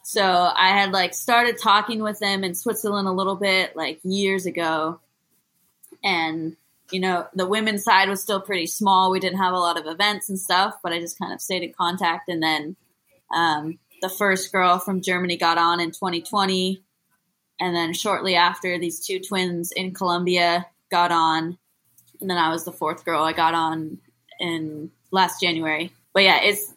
So 0.08 0.22
I 0.22 0.68
had 0.68 0.92
like 0.92 1.14
started 1.14 1.58
talking 1.58 2.00
with 2.00 2.20
them 2.20 2.44
in 2.44 2.54
Switzerland 2.54 3.08
a 3.08 3.12
little 3.12 3.34
bit 3.34 3.74
like 3.74 3.98
years 4.04 4.46
ago. 4.46 5.00
And, 6.04 6.56
you 6.92 7.00
know, 7.00 7.26
the 7.34 7.44
women's 7.44 7.82
side 7.82 8.08
was 8.08 8.20
still 8.20 8.40
pretty 8.40 8.68
small. 8.68 9.10
We 9.10 9.18
didn't 9.18 9.40
have 9.40 9.52
a 9.52 9.58
lot 9.58 9.76
of 9.76 9.86
events 9.88 10.28
and 10.28 10.38
stuff, 10.38 10.76
but 10.80 10.92
I 10.92 11.00
just 11.00 11.18
kind 11.18 11.32
of 11.32 11.40
stayed 11.40 11.64
in 11.64 11.72
contact. 11.72 12.28
And 12.28 12.40
then 12.40 12.76
um, 13.34 13.80
the 14.00 14.08
first 14.08 14.52
girl 14.52 14.78
from 14.78 15.02
Germany 15.02 15.36
got 15.36 15.58
on 15.58 15.80
in 15.80 15.90
2020. 15.90 16.84
And 17.58 17.74
then 17.74 17.92
shortly 17.92 18.36
after, 18.36 18.78
these 18.78 19.04
two 19.04 19.18
twins 19.18 19.72
in 19.72 19.92
Colombia 19.92 20.66
got 20.88 21.10
on. 21.10 21.58
And 22.20 22.30
then 22.30 22.38
I 22.38 22.50
was 22.50 22.64
the 22.64 22.70
fourth 22.70 23.04
girl 23.04 23.24
I 23.24 23.32
got 23.32 23.54
on 23.54 23.98
in 24.38 24.92
last 25.10 25.40
January. 25.40 25.90
But 26.12 26.22
yeah, 26.22 26.44
it's 26.44 26.72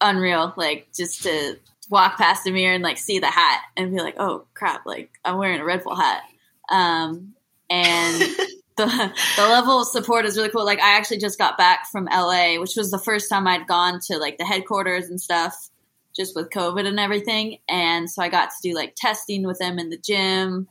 unreal. 0.00 0.54
Like 0.56 0.88
just 0.96 1.22
to 1.24 1.58
walk 1.88 2.18
past 2.18 2.44
the 2.44 2.50
mirror 2.50 2.74
and 2.74 2.82
like 2.82 2.98
see 2.98 3.18
the 3.18 3.26
hat 3.26 3.62
and 3.76 3.92
be 3.92 4.00
like, 4.00 4.16
oh 4.18 4.46
crap, 4.54 4.86
like 4.86 5.10
I'm 5.24 5.38
wearing 5.38 5.60
a 5.60 5.64
Red 5.64 5.84
Bull 5.84 5.94
hat. 5.94 6.22
Um, 6.70 7.34
and 7.70 8.20
the 8.76 9.12
the 9.36 9.42
level 9.42 9.80
of 9.80 9.88
support 9.88 10.24
is 10.24 10.36
really 10.36 10.50
cool. 10.50 10.64
Like 10.64 10.80
I 10.80 10.96
actually 10.96 11.18
just 11.18 11.38
got 11.38 11.58
back 11.58 11.86
from 11.90 12.06
LA, 12.06 12.56
which 12.58 12.76
was 12.76 12.90
the 12.90 12.98
first 12.98 13.30
time 13.30 13.46
I'd 13.46 13.66
gone 13.66 14.00
to 14.06 14.18
like 14.18 14.38
the 14.38 14.44
headquarters 14.44 15.08
and 15.08 15.20
stuff, 15.20 15.70
just 16.14 16.36
with 16.36 16.50
COVID 16.50 16.86
and 16.86 17.00
everything. 17.00 17.58
And 17.68 18.10
so 18.10 18.22
I 18.22 18.28
got 18.28 18.50
to 18.50 18.68
do 18.68 18.74
like 18.74 18.94
testing 18.96 19.46
with 19.46 19.58
them 19.58 19.78
in 19.78 19.90
the 19.90 19.98
gym, 19.98 20.68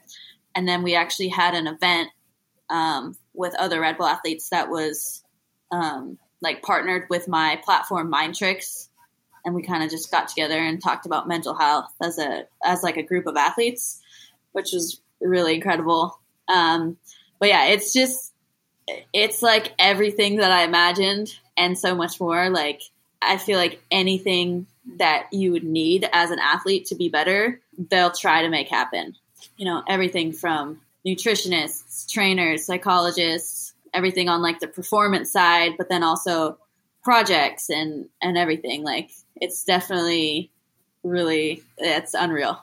and 0.54 0.68
then 0.68 0.84
we 0.84 0.96
actually 0.96 1.30
had 1.30 1.56
an 1.56 1.68
event 1.68 2.10
um, 2.70 3.16
with 3.34 3.56
other 3.56 3.82
Red 3.82 3.98
Bull 3.98 4.08
athletes 4.08 4.50
that 4.50 4.70
was 4.70 5.24
um, 5.72 6.18
like 6.42 6.62
partnered 6.62 7.08
with 7.10 7.28
my 7.28 7.60
platform 7.64 8.10
Mind 8.10 8.36
Tricks, 8.36 8.85
and 9.46 9.54
we 9.54 9.62
kind 9.62 9.84
of 9.84 9.92
just 9.92 10.12
got 10.12 10.28
together 10.28 10.58
and 10.58 10.82
talked 10.82 11.06
about 11.06 11.28
mental 11.28 11.54
health 11.54 11.94
as 12.02 12.18
a 12.18 12.48
as 12.64 12.84
like 12.84 12.98
a 12.98 13.04
group 13.04 13.28
of 13.28 13.38
athletes, 13.38 14.02
which 14.52 14.72
was 14.74 15.00
really 15.22 15.56
incredible. 15.56 16.20
Um, 16.48 16.98
but 17.40 17.50
yeah, 17.50 17.68
it's 17.68 17.94
just 17.94 18.34
it's 19.14 19.42
like 19.42 19.74
everything 19.80 20.38
that 20.38 20.52
I 20.52 20.64
imagined 20.64 21.38
and 21.56 21.78
so 21.78 21.96
much 21.96 22.20
more. 22.20 22.50
Like 22.50 22.82
I 23.22 23.38
feel 23.38 23.58
like 23.58 23.82
anything 23.92 24.68
that 24.98 25.28
you 25.32 25.52
would 25.52 25.64
need 25.64 26.08
as 26.12 26.32
an 26.32 26.40
athlete 26.40 26.88
to 26.88 26.96
be 26.96 27.10
better, 27.10 27.62
they'll 27.78 28.12
try 28.12 28.42
to 28.42 28.50
make 28.50 28.68
happen. 28.68 29.16
You 29.58 29.66
know, 29.66 29.84
everything 29.88 30.34
from 30.34 30.82
nutritionists, 31.08 32.12
trainers, 32.12 32.66
psychologists, 32.66 33.74
everything 33.94 34.28
on 34.28 34.42
like 34.42 34.60
the 34.60 34.68
performance 34.68 35.32
side, 35.32 35.74
but 35.78 35.90
then 35.90 36.04
also 36.04 36.58
projects 37.06 37.70
and 37.70 38.10
and 38.22 38.38
everything. 38.38 38.84
Like 38.84 39.12
it's 39.38 39.64
definitely 39.64 40.52
really 41.04 41.64
it's 41.78 42.14
unreal. 42.14 42.62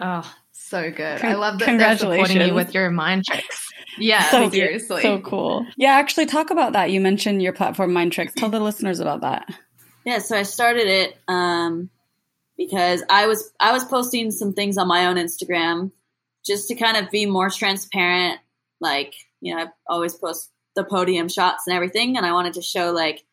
Oh, 0.00 0.34
so 0.50 0.90
good. 0.90 1.20
Con- 1.20 1.30
I 1.30 1.34
love 1.34 1.58
that 1.60 1.66
they're 1.66 1.96
supporting 1.96 2.16
you 2.18 2.24
congratulations. 2.24 2.54
with 2.54 2.74
your 2.74 2.90
mind 2.90 3.24
tricks. 3.26 3.66
Yeah, 4.00 4.22
So- 4.30 4.48
seriously. 4.52 5.02
So 5.02 5.18
cool. 5.20 5.66
Yeah, 5.76 5.90
actually, 5.94 6.26
talk 6.26 6.50
about 6.50 6.72
that. 6.74 6.92
You 6.92 7.00
mentioned 7.00 7.42
your 7.42 7.52
platform, 7.52 7.92
Mind 7.92 8.12
Tricks. 8.12 8.32
Tell 8.32 8.48
the 8.48 8.60
listeners 8.60 9.00
about 9.00 9.22
that. 9.22 9.52
Yeah, 10.04 10.18
so 10.20 10.36
I 10.36 10.44
started 10.44 10.86
it 10.86 11.18
um, 11.26 11.90
because 12.56 13.02
I 13.10 13.26
was 13.26 13.52
I 13.58 13.72
was 13.72 13.84
posting 13.84 14.30
some 14.30 14.52
things 14.52 14.78
on 14.78 14.86
my 14.86 15.06
own 15.06 15.16
Instagram 15.16 15.90
just 16.46 16.68
to 16.68 16.76
kind 16.76 16.96
of 16.96 17.10
be 17.10 17.26
more 17.26 17.50
transparent. 17.50 18.38
Like 18.80 19.14
you 19.40 19.56
know, 19.56 19.62
I 19.62 19.66
always 19.88 20.14
post 20.14 20.52
the 20.76 20.84
podium 20.84 21.28
shots 21.28 21.64
and 21.66 21.74
everything, 21.74 22.16
and 22.16 22.24
I 22.24 22.32
wanted 22.32 22.52
to 22.54 22.62
show 22.62 22.92
like 22.92 23.24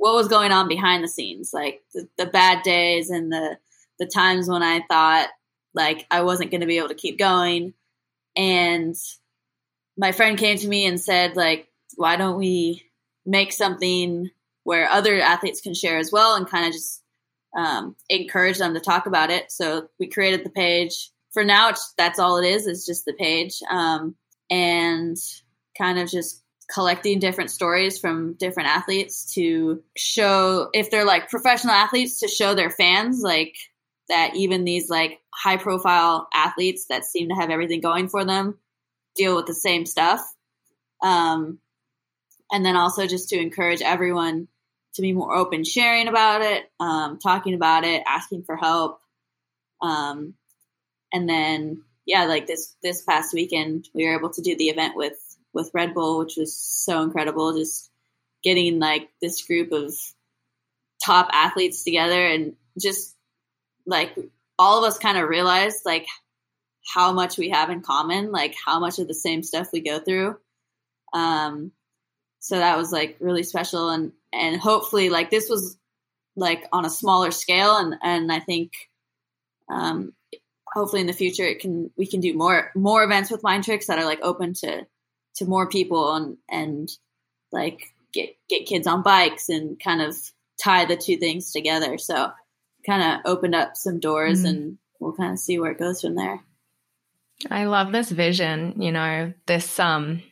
what 0.00 0.14
was 0.14 0.28
going 0.28 0.50
on 0.50 0.66
behind 0.66 1.04
the 1.04 1.08
scenes, 1.08 1.50
like 1.52 1.82
the, 1.92 2.08
the 2.16 2.24
bad 2.24 2.62
days 2.62 3.10
and 3.10 3.30
the 3.30 3.58
the 3.98 4.06
times 4.06 4.48
when 4.48 4.62
I 4.62 4.80
thought 4.88 5.28
like 5.74 6.06
I 6.10 6.22
wasn't 6.22 6.50
going 6.50 6.62
to 6.62 6.66
be 6.66 6.78
able 6.78 6.88
to 6.88 6.94
keep 6.94 7.18
going, 7.18 7.74
and 8.34 8.94
my 9.98 10.12
friend 10.12 10.38
came 10.38 10.56
to 10.56 10.66
me 10.66 10.86
and 10.86 10.98
said 10.98 11.36
like, 11.36 11.68
why 11.96 12.16
don't 12.16 12.38
we 12.38 12.82
make 13.26 13.52
something 13.52 14.30
where 14.64 14.88
other 14.88 15.20
athletes 15.20 15.60
can 15.60 15.74
share 15.74 15.98
as 15.98 16.10
well 16.10 16.34
and 16.34 16.48
kind 16.48 16.66
of 16.66 16.72
just 16.72 17.02
um, 17.54 17.94
encourage 18.08 18.56
them 18.56 18.72
to 18.72 18.80
talk 18.80 19.04
about 19.04 19.30
it. 19.30 19.52
So 19.52 19.88
we 19.98 20.08
created 20.08 20.46
the 20.46 20.50
page. 20.50 21.10
For 21.32 21.44
now, 21.44 21.74
that's 21.98 22.18
all 22.18 22.38
it 22.38 22.46
is. 22.46 22.66
It's 22.66 22.86
just 22.86 23.04
the 23.04 23.12
page, 23.12 23.58
um, 23.70 24.14
and 24.48 25.18
kind 25.76 25.98
of 25.98 26.10
just 26.10 26.42
collecting 26.72 27.18
different 27.18 27.50
stories 27.50 27.98
from 27.98 28.34
different 28.34 28.68
athletes 28.68 29.34
to 29.34 29.82
show 29.96 30.70
if 30.72 30.90
they're 30.90 31.04
like 31.04 31.28
professional 31.30 31.74
athletes 31.74 32.20
to 32.20 32.28
show 32.28 32.54
their 32.54 32.70
fans 32.70 33.20
like 33.22 33.56
that 34.08 34.34
even 34.36 34.64
these 34.64 34.90
like 34.90 35.20
high 35.32 35.56
profile 35.56 36.28
athletes 36.34 36.86
that 36.88 37.04
seem 37.04 37.28
to 37.28 37.34
have 37.34 37.50
everything 37.50 37.80
going 37.80 38.08
for 38.08 38.24
them 38.24 38.58
deal 39.14 39.36
with 39.36 39.46
the 39.46 39.54
same 39.54 39.86
stuff. 39.86 40.20
Um, 41.02 41.58
and 42.52 42.64
then 42.64 42.76
also 42.76 43.06
just 43.06 43.28
to 43.30 43.38
encourage 43.38 43.80
everyone 43.80 44.48
to 44.94 45.02
be 45.02 45.12
more 45.12 45.34
open, 45.34 45.64
sharing 45.64 46.08
about 46.08 46.42
it, 46.42 46.70
um, 46.80 47.18
talking 47.18 47.54
about 47.54 47.84
it, 47.84 48.02
asking 48.06 48.42
for 48.42 48.56
help. 48.56 49.00
Um, 49.80 50.34
and 51.12 51.28
then, 51.28 51.82
yeah, 52.06 52.24
like 52.24 52.46
this 52.46 52.74
this 52.82 53.02
past 53.02 53.32
weekend, 53.32 53.88
we 53.94 54.04
were 54.04 54.16
able 54.16 54.30
to 54.30 54.42
do 54.42 54.56
the 54.56 54.68
event 54.68 54.96
with 54.96 55.16
with 55.52 55.70
Red 55.74 55.94
Bull, 55.94 56.18
which 56.18 56.34
was 56.36 56.56
so 56.56 57.02
incredible. 57.02 57.56
Just 57.56 57.90
getting 58.42 58.78
like 58.78 59.08
this 59.20 59.42
group 59.42 59.72
of 59.72 59.94
top 61.04 61.28
athletes 61.32 61.84
together 61.84 62.26
and 62.26 62.54
just 62.78 63.16
like 63.86 64.16
all 64.58 64.78
of 64.78 64.84
us 64.84 64.98
kind 64.98 65.18
of 65.18 65.28
realized 65.28 65.80
like 65.84 66.06
how 66.94 67.12
much 67.12 67.38
we 67.38 67.50
have 67.50 67.70
in 67.70 67.80
common, 67.80 68.32
like 68.32 68.54
how 68.64 68.80
much 68.80 68.98
of 68.98 69.08
the 69.08 69.14
same 69.14 69.42
stuff 69.42 69.68
we 69.72 69.80
go 69.80 69.98
through. 69.98 70.36
Um, 71.12 71.72
so 72.40 72.58
that 72.58 72.76
was 72.76 72.90
like 72.90 73.16
really 73.20 73.42
special 73.42 73.90
and 73.90 74.12
and 74.32 74.60
hopefully 74.60 75.10
like 75.10 75.30
this 75.30 75.48
was 75.48 75.76
like 76.36 76.66
on 76.72 76.84
a 76.84 76.90
smaller 76.90 77.30
scale 77.30 77.76
and 77.76 77.94
and 78.02 78.32
I 78.32 78.40
think 78.40 78.72
um, 79.70 80.12
hopefully 80.66 81.02
in 81.02 81.06
the 81.06 81.12
future 81.12 81.44
it 81.44 81.60
can 81.60 81.90
we 81.96 82.06
can 82.06 82.20
do 82.20 82.34
more 82.34 82.70
more 82.74 83.04
events 83.04 83.30
with 83.30 83.42
mind 83.42 83.64
tricks 83.64 83.86
that 83.86 83.98
are 83.98 84.04
like 84.04 84.20
open 84.22 84.54
to 84.54 84.86
to 85.36 85.44
more 85.44 85.68
people 85.68 86.14
and 86.14 86.36
and 86.48 86.90
like 87.52 87.80
get 88.12 88.30
get 88.48 88.66
kids 88.66 88.86
on 88.86 89.02
bikes 89.02 89.48
and 89.48 89.80
kind 89.82 90.02
of 90.02 90.16
tie 90.62 90.84
the 90.84 90.96
two 90.96 91.16
things 91.16 91.52
together 91.52 91.98
so 91.98 92.30
kind 92.86 93.02
of 93.02 93.20
opened 93.30 93.54
up 93.54 93.76
some 93.76 94.00
doors 94.00 94.38
mm-hmm. 94.38 94.48
and 94.48 94.78
we'll 94.98 95.12
kind 95.12 95.32
of 95.32 95.38
see 95.38 95.58
where 95.58 95.70
it 95.70 95.78
goes 95.78 96.00
from 96.00 96.14
there 96.14 96.40
i 97.50 97.64
love 97.64 97.92
this 97.92 98.10
vision 98.10 98.80
you 98.80 98.92
know 98.92 99.32
this 99.46 99.78
um 99.78 100.22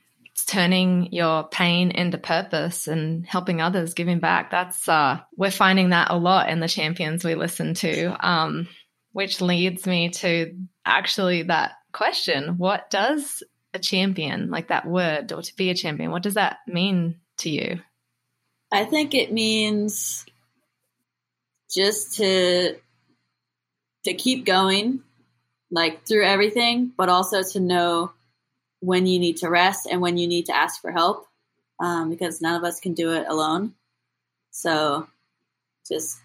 turning 0.46 1.12
your 1.12 1.44
pain 1.44 1.90
into 1.90 2.18
purpose 2.18 2.88
and 2.88 3.26
helping 3.26 3.60
others, 3.60 3.94
giving 3.94 4.18
back. 4.18 4.50
That's 4.50 4.88
uh, 4.88 5.20
we're 5.36 5.50
finding 5.50 5.90
that 5.90 6.10
a 6.10 6.16
lot 6.16 6.48
in 6.48 6.60
the 6.60 6.68
champions 6.68 7.24
we 7.24 7.34
listen 7.34 7.74
to, 7.74 8.26
um, 8.26 8.68
which 9.12 9.40
leads 9.40 9.86
me 9.86 10.10
to 10.10 10.54
actually 10.84 11.44
that 11.44 11.72
question: 11.92 12.56
What 12.58 12.90
does 12.90 13.42
a 13.74 13.78
champion, 13.78 14.50
like 14.50 14.68
that 14.68 14.86
word, 14.86 15.32
or 15.32 15.42
to 15.42 15.56
be 15.56 15.70
a 15.70 15.74
champion, 15.74 16.10
what 16.10 16.22
does 16.22 16.34
that 16.34 16.58
mean 16.66 17.20
to 17.38 17.50
you? 17.50 17.80
I 18.72 18.84
think 18.84 19.14
it 19.14 19.32
means 19.32 20.26
just 21.70 22.16
to 22.16 22.76
to 24.04 24.14
keep 24.14 24.46
going, 24.46 25.02
like 25.70 26.06
through 26.06 26.24
everything, 26.24 26.92
but 26.96 27.08
also 27.08 27.42
to 27.42 27.60
know 27.60 28.12
when 28.80 29.06
you 29.06 29.18
need 29.18 29.38
to 29.38 29.50
rest 29.50 29.86
and 29.90 30.00
when 30.00 30.16
you 30.16 30.28
need 30.28 30.46
to 30.46 30.56
ask 30.56 30.80
for 30.80 30.92
help 30.92 31.26
um, 31.80 32.10
because 32.10 32.40
none 32.40 32.54
of 32.54 32.64
us 32.64 32.80
can 32.80 32.94
do 32.94 33.12
it 33.12 33.26
alone. 33.28 33.74
So 34.50 35.06
just 35.86 36.18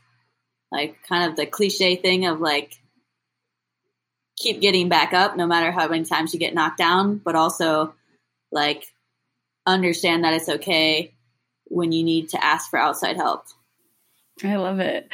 like 0.72 0.98
kind 1.08 1.30
of 1.30 1.36
the 1.36 1.46
cliche 1.46 1.96
thing 1.96 2.26
of 2.26 2.40
like 2.40 2.80
keep 4.44 4.62
getting 4.62 4.90
back 4.90 5.14
up 5.14 5.36
no 5.36 5.48
matter 5.48 5.72
how 5.72 5.88
many 5.88 6.04
times 6.04 6.34
you 6.34 6.40
get 6.40 6.54
knocked 6.54 6.78
down, 6.78 7.18
but 7.18 7.36
also 7.36 7.96
like 8.52 8.86
understand 9.66 10.24
that 10.24 10.34
it's 10.34 10.50
okay 10.50 11.14
when 11.66 11.92
you 11.92 12.04
need 12.04 12.30
to 12.30 12.44
ask 12.44 12.70
for 12.70 12.78
outside 12.78 13.16
help. 13.16 13.46
I 14.44 14.56
love 14.56 14.80
it. 14.80 15.10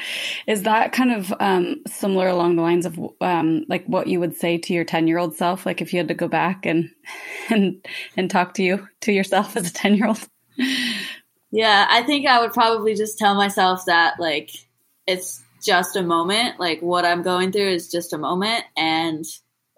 Is 0.47 0.63
that 0.63 0.93
kind 0.93 1.11
of 1.11 1.33
um, 1.39 1.83
similar 1.87 2.29
along 2.29 2.55
the 2.55 2.61
lines 2.61 2.85
of 2.85 2.97
um, 3.19 3.65
like 3.67 3.85
what 3.85 4.07
you 4.07 4.19
would 4.19 4.37
say 4.37 4.57
to 4.57 4.73
your 4.73 4.85
ten 4.85 5.07
year 5.07 5.17
old 5.17 5.35
self? 5.35 5.65
Like 5.65 5.81
if 5.81 5.93
you 5.93 5.99
had 5.99 6.07
to 6.07 6.13
go 6.13 6.27
back 6.27 6.65
and 6.65 6.89
and 7.49 7.85
and 8.15 8.31
talk 8.31 8.53
to 8.55 8.63
you 8.63 8.87
to 9.01 9.11
yourself 9.11 9.57
as 9.57 9.69
a 9.69 9.73
ten 9.73 9.95
year 9.95 10.07
old. 10.07 10.25
Yeah, 11.51 11.87
I 11.89 12.03
think 12.03 12.27
I 12.27 12.39
would 12.39 12.53
probably 12.53 12.95
just 12.95 13.17
tell 13.17 13.35
myself 13.35 13.85
that 13.87 14.19
like 14.19 14.51
it's 15.05 15.41
just 15.61 15.95
a 15.95 16.03
moment. 16.03 16.59
Like 16.59 16.81
what 16.81 17.05
I'm 17.05 17.21
going 17.21 17.51
through 17.51 17.69
is 17.69 17.91
just 17.91 18.13
a 18.13 18.17
moment, 18.17 18.63
and 18.77 19.25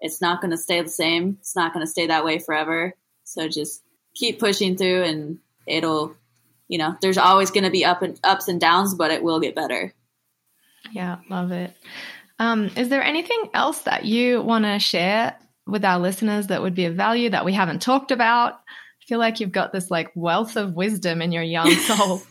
it's 0.00 0.20
not 0.20 0.40
going 0.40 0.50
to 0.50 0.58
stay 0.58 0.80
the 0.80 0.88
same. 0.88 1.38
It's 1.40 1.56
not 1.56 1.72
going 1.72 1.84
to 1.84 1.90
stay 1.90 2.06
that 2.08 2.24
way 2.24 2.38
forever. 2.38 2.94
So 3.24 3.48
just 3.48 3.82
keep 4.14 4.38
pushing 4.38 4.76
through, 4.76 5.02
and 5.04 5.38
it'll 5.66 6.16
you 6.72 6.78
know, 6.78 6.96
there's 7.02 7.18
always 7.18 7.50
going 7.50 7.64
to 7.64 7.70
be 7.70 7.84
up 7.84 8.00
and 8.00 8.18
ups 8.24 8.48
and 8.48 8.58
downs, 8.58 8.94
but 8.94 9.10
it 9.10 9.22
will 9.22 9.40
get 9.40 9.54
better. 9.54 9.92
Yeah, 10.90 11.18
love 11.28 11.52
it. 11.52 11.76
Um, 12.38 12.70
is 12.76 12.88
there 12.88 13.02
anything 13.02 13.50
else 13.52 13.82
that 13.82 14.06
you 14.06 14.40
want 14.40 14.64
to 14.64 14.78
share 14.78 15.36
with 15.66 15.84
our 15.84 15.98
listeners 15.98 16.46
that 16.46 16.62
would 16.62 16.74
be 16.74 16.86
of 16.86 16.94
value 16.94 17.28
that 17.28 17.44
we 17.44 17.52
haven't 17.52 17.82
talked 17.82 18.10
about? 18.10 18.54
I 18.54 19.04
feel 19.06 19.18
like 19.18 19.38
you've 19.38 19.52
got 19.52 19.74
this 19.74 19.90
like 19.90 20.12
wealth 20.14 20.56
of 20.56 20.72
wisdom 20.72 21.20
in 21.20 21.30
your 21.30 21.42
young 21.42 21.70
soul. 21.74 22.22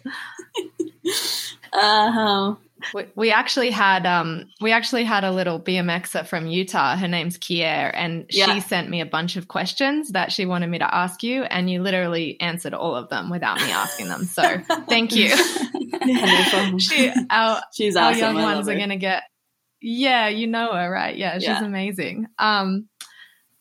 uh-huh. 1.71 2.55
We, 2.93 3.05
we 3.15 3.31
actually 3.31 3.71
had 3.71 4.05
um 4.05 4.45
we 4.59 4.71
actually 4.71 5.03
had 5.03 5.23
a 5.23 5.31
little 5.31 5.59
BMXer 5.59 6.25
from 6.25 6.47
Utah. 6.47 6.95
Her 6.95 7.07
name's 7.07 7.37
Kier, 7.37 7.91
and 7.93 8.25
yeah. 8.29 8.53
she 8.53 8.59
sent 8.59 8.89
me 8.89 9.01
a 9.01 9.05
bunch 9.05 9.35
of 9.35 9.47
questions 9.47 10.11
that 10.11 10.31
she 10.31 10.45
wanted 10.45 10.67
me 10.67 10.79
to 10.79 10.95
ask 10.95 11.23
you, 11.23 11.43
and 11.43 11.69
you 11.69 11.81
literally 11.81 12.39
answered 12.39 12.73
all 12.73 12.95
of 12.95 13.09
them 13.09 13.29
without 13.29 13.57
me 13.57 13.71
asking 13.71 14.07
them. 14.07 14.25
So 14.25 14.59
thank 14.87 15.15
you. 15.15 15.33
yeah, 16.05 16.75
she, 16.77 17.11
our, 17.29 17.61
She's 17.73 17.95
our 17.95 18.13
young 18.13 18.35
ones 18.35 18.67
are 18.67 18.77
gonna 18.77 18.97
get. 18.97 19.23
Yeah, 19.81 20.27
you 20.27 20.45
know 20.45 20.73
her, 20.73 20.91
right? 20.91 21.17
Yeah, 21.17 21.35
she's 21.35 21.47
yeah. 21.47 21.65
amazing. 21.65 22.27
Um, 22.37 22.87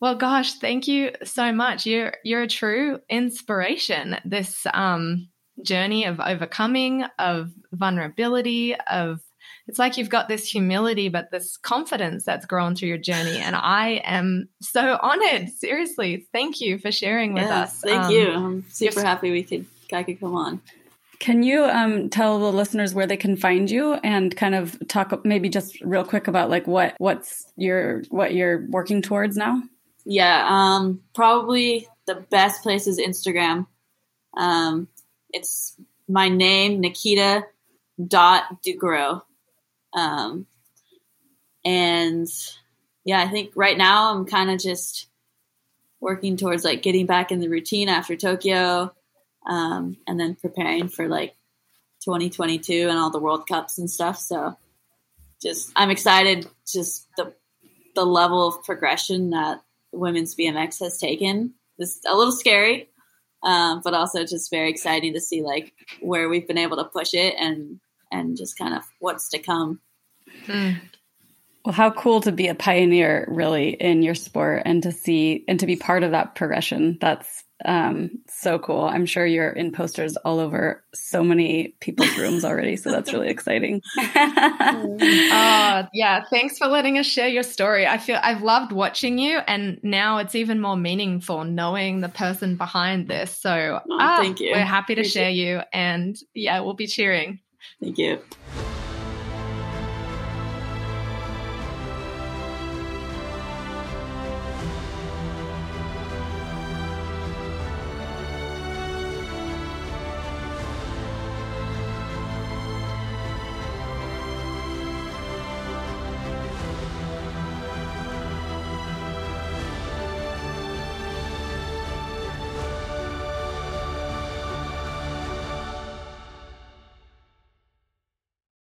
well, 0.01 0.17
gosh, 0.17 0.55
thank 0.55 0.87
you 0.87 1.13
so 1.25 1.53
much. 1.53 1.87
You're 1.87 2.15
you're 2.25 2.43
a 2.43 2.49
true 2.49 3.01
inspiration. 3.09 4.17
This 4.25 4.67
um 4.73 5.30
journey 5.65 6.05
of 6.05 6.21
overcoming, 6.21 7.05
of 7.19 7.51
vulnerability, 7.73 8.75
of 8.77 9.21
it's 9.67 9.79
like 9.79 9.97
you've 9.97 10.09
got 10.09 10.29
this 10.29 10.49
humility, 10.49 11.09
but 11.09 11.31
this 11.31 11.57
confidence 11.57 12.25
that's 12.25 12.45
grown 12.45 12.75
through 12.75 12.89
your 12.89 12.99
journey. 12.99 13.39
And 13.39 13.55
I 13.55 14.01
am 14.05 14.49
so 14.61 14.99
honored. 15.01 15.49
Seriously, 15.51 16.27
thank 16.33 16.61
you 16.61 16.79
for 16.79 16.91
sharing 16.91 17.35
with 17.35 17.45
us. 17.45 17.81
Thank 17.81 18.05
um, 18.05 18.11
you. 18.11 18.31
I'm 18.31 18.65
super 18.69 19.01
happy 19.01 19.31
we 19.31 19.45
could 19.45 19.67
I 19.93 20.03
could 20.03 20.21
come 20.21 20.35
on. 20.35 20.61
Can 21.21 21.43
you 21.43 21.65
um, 21.65 22.09
tell 22.09 22.39
the 22.39 22.51
listeners 22.51 22.95
where 22.95 23.07
they 23.07 23.17
can 23.17 23.37
find 23.37 23.71
you 23.71 23.95
and 23.95 24.35
kind 24.35 24.55
of 24.55 24.77
talk 24.89 25.25
maybe 25.25 25.51
just 25.51 25.81
real 25.83 26.05
quick 26.05 26.29
about 26.29 26.49
like 26.49 26.67
what 26.67 26.95
what's 26.99 27.53
your 27.57 28.03
what 28.09 28.35
you're 28.35 28.67
working 28.69 29.03
towards 29.03 29.37
now? 29.37 29.63
Yeah, 30.05 30.47
um, 30.49 31.01
probably 31.15 31.87
the 32.07 32.15
best 32.31 32.63
place 32.63 32.87
is 32.87 32.99
Instagram. 32.99 33.67
Um, 34.37 34.89
it's 35.33 35.77
my 36.09 36.29
name, 36.29 36.81
Nikita 36.81 37.45
dot 38.05 38.63
Ducarroz. 38.63 39.23
Um, 39.93 40.47
and 41.65 42.29
yeah, 43.05 43.21
I 43.21 43.29
think 43.29 43.53
right 43.55 43.77
now 43.77 44.15
I'm 44.15 44.27
kind 44.27 44.51
of 44.51 44.59
just 44.59 45.07
working 46.01 46.37
towards 46.37 46.65
like 46.65 46.83
getting 46.83 47.07
back 47.07 47.31
in 47.31 47.41
the 47.41 47.49
routine 47.49 47.89
after 47.89 48.17
Tokyo, 48.17 48.95
um, 49.47 49.97
and 50.07 50.19
then 50.19 50.35
preparing 50.35 50.89
for 50.89 51.09
like 51.09 51.35
2022 52.05 52.89
and 52.89 52.99
all 52.99 53.11
the 53.11 53.19
World 53.19 53.47
Cups 53.47 53.79
and 53.79 53.91
stuff. 53.91 54.19
So 54.19 54.57
just 55.43 55.73
I'm 55.77 55.91
excited. 55.91 56.47
Just 56.67 57.09
the 57.17 57.35
the 57.95 58.05
level 58.05 58.47
of 58.47 58.65
progression 58.65 59.31
that 59.31 59.63
women's 59.93 60.35
BMX 60.35 60.81
has 60.81 60.99
taken 60.99 61.55
is 61.79 62.01
a 62.07 62.17
little 62.17 62.33
scary, 62.33 62.90
um, 63.43 63.81
but 63.83 63.95
also 63.95 64.25
just 64.25 64.51
very 64.51 64.71
exciting 64.71 65.15
to 65.15 65.21
see 65.21 65.43
like 65.43 65.73
where 66.01 66.29
we've 66.29 66.47
been 66.47 66.59
able 66.59 66.77
to 66.77 66.85
push 66.85 67.15
it 67.15 67.35
and 67.39 67.81
and 68.13 68.37
just 68.37 68.59
kind 68.59 68.75
of 68.75 68.83
what's 68.99 69.29
to 69.31 69.39
come. 69.39 69.81
Hmm. 70.47 70.73
Well, 71.65 71.75
how 71.75 71.91
cool 71.91 72.23
to 72.23 72.33
be 72.33 72.49
a 72.49 72.55
pioneer 72.55 73.27
really 73.29 73.71
in 73.71 74.03
your 74.03 74.15
sport 74.15 74.63
and 74.65 74.83
to 74.83 74.93
see 74.93 75.45
and 75.47 75.61
to 75.61 75.67
be 75.67 75.77
part 75.77 76.03
of 76.03 76.13
that 76.13 76.35
progression. 76.35 76.97
That's 77.01 77.45
um, 77.65 78.11
so 78.29 78.59
cool. 78.59 78.83
I'm 78.83 79.07
sure 79.07 79.27
you're 79.27 79.51
in 79.51 79.73
posters 79.73 80.17
all 80.19 80.39
over 80.39 80.83
so 80.95 81.23
many 81.23 81.75
people's 81.81 82.17
rooms 82.19 82.45
already. 82.45 82.77
So 82.77 82.91
that's 82.91 83.13
really 83.13 83.29
exciting. 83.29 83.83
uh, 83.99 85.85
yeah. 85.93 86.25
Thanks 86.31 86.59
for 86.59 86.67
letting 86.67 86.99
us 86.99 87.07
share 87.07 87.29
your 87.29 87.43
story. 87.43 87.87
I 87.87 87.99
feel 87.99 88.19
I've 88.23 88.43
loved 88.43 88.73
watching 88.73 89.19
you, 89.19 89.39
and 89.47 89.79
now 89.83 90.19
it's 90.19 90.35
even 90.35 90.61
more 90.61 90.77
meaningful 90.77 91.45
knowing 91.45 92.01
the 92.01 92.09
person 92.09 92.57
behind 92.57 93.09
this. 93.09 93.37
So 93.37 93.81
oh, 93.89 94.17
thank 94.21 94.41
you. 94.41 94.53
We're 94.53 94.65
happy 94.65 94.95
to 94.95 95.05
share 95.05 95.31
you. 95.31 95.61
And 95.73 96.17
yeah, 96.35 96.61
we'll 96.61 96.75
be 96.75 96.87
cheering. 96.87 97.41
Thank 97.81 97.99
you. 97.99 98.21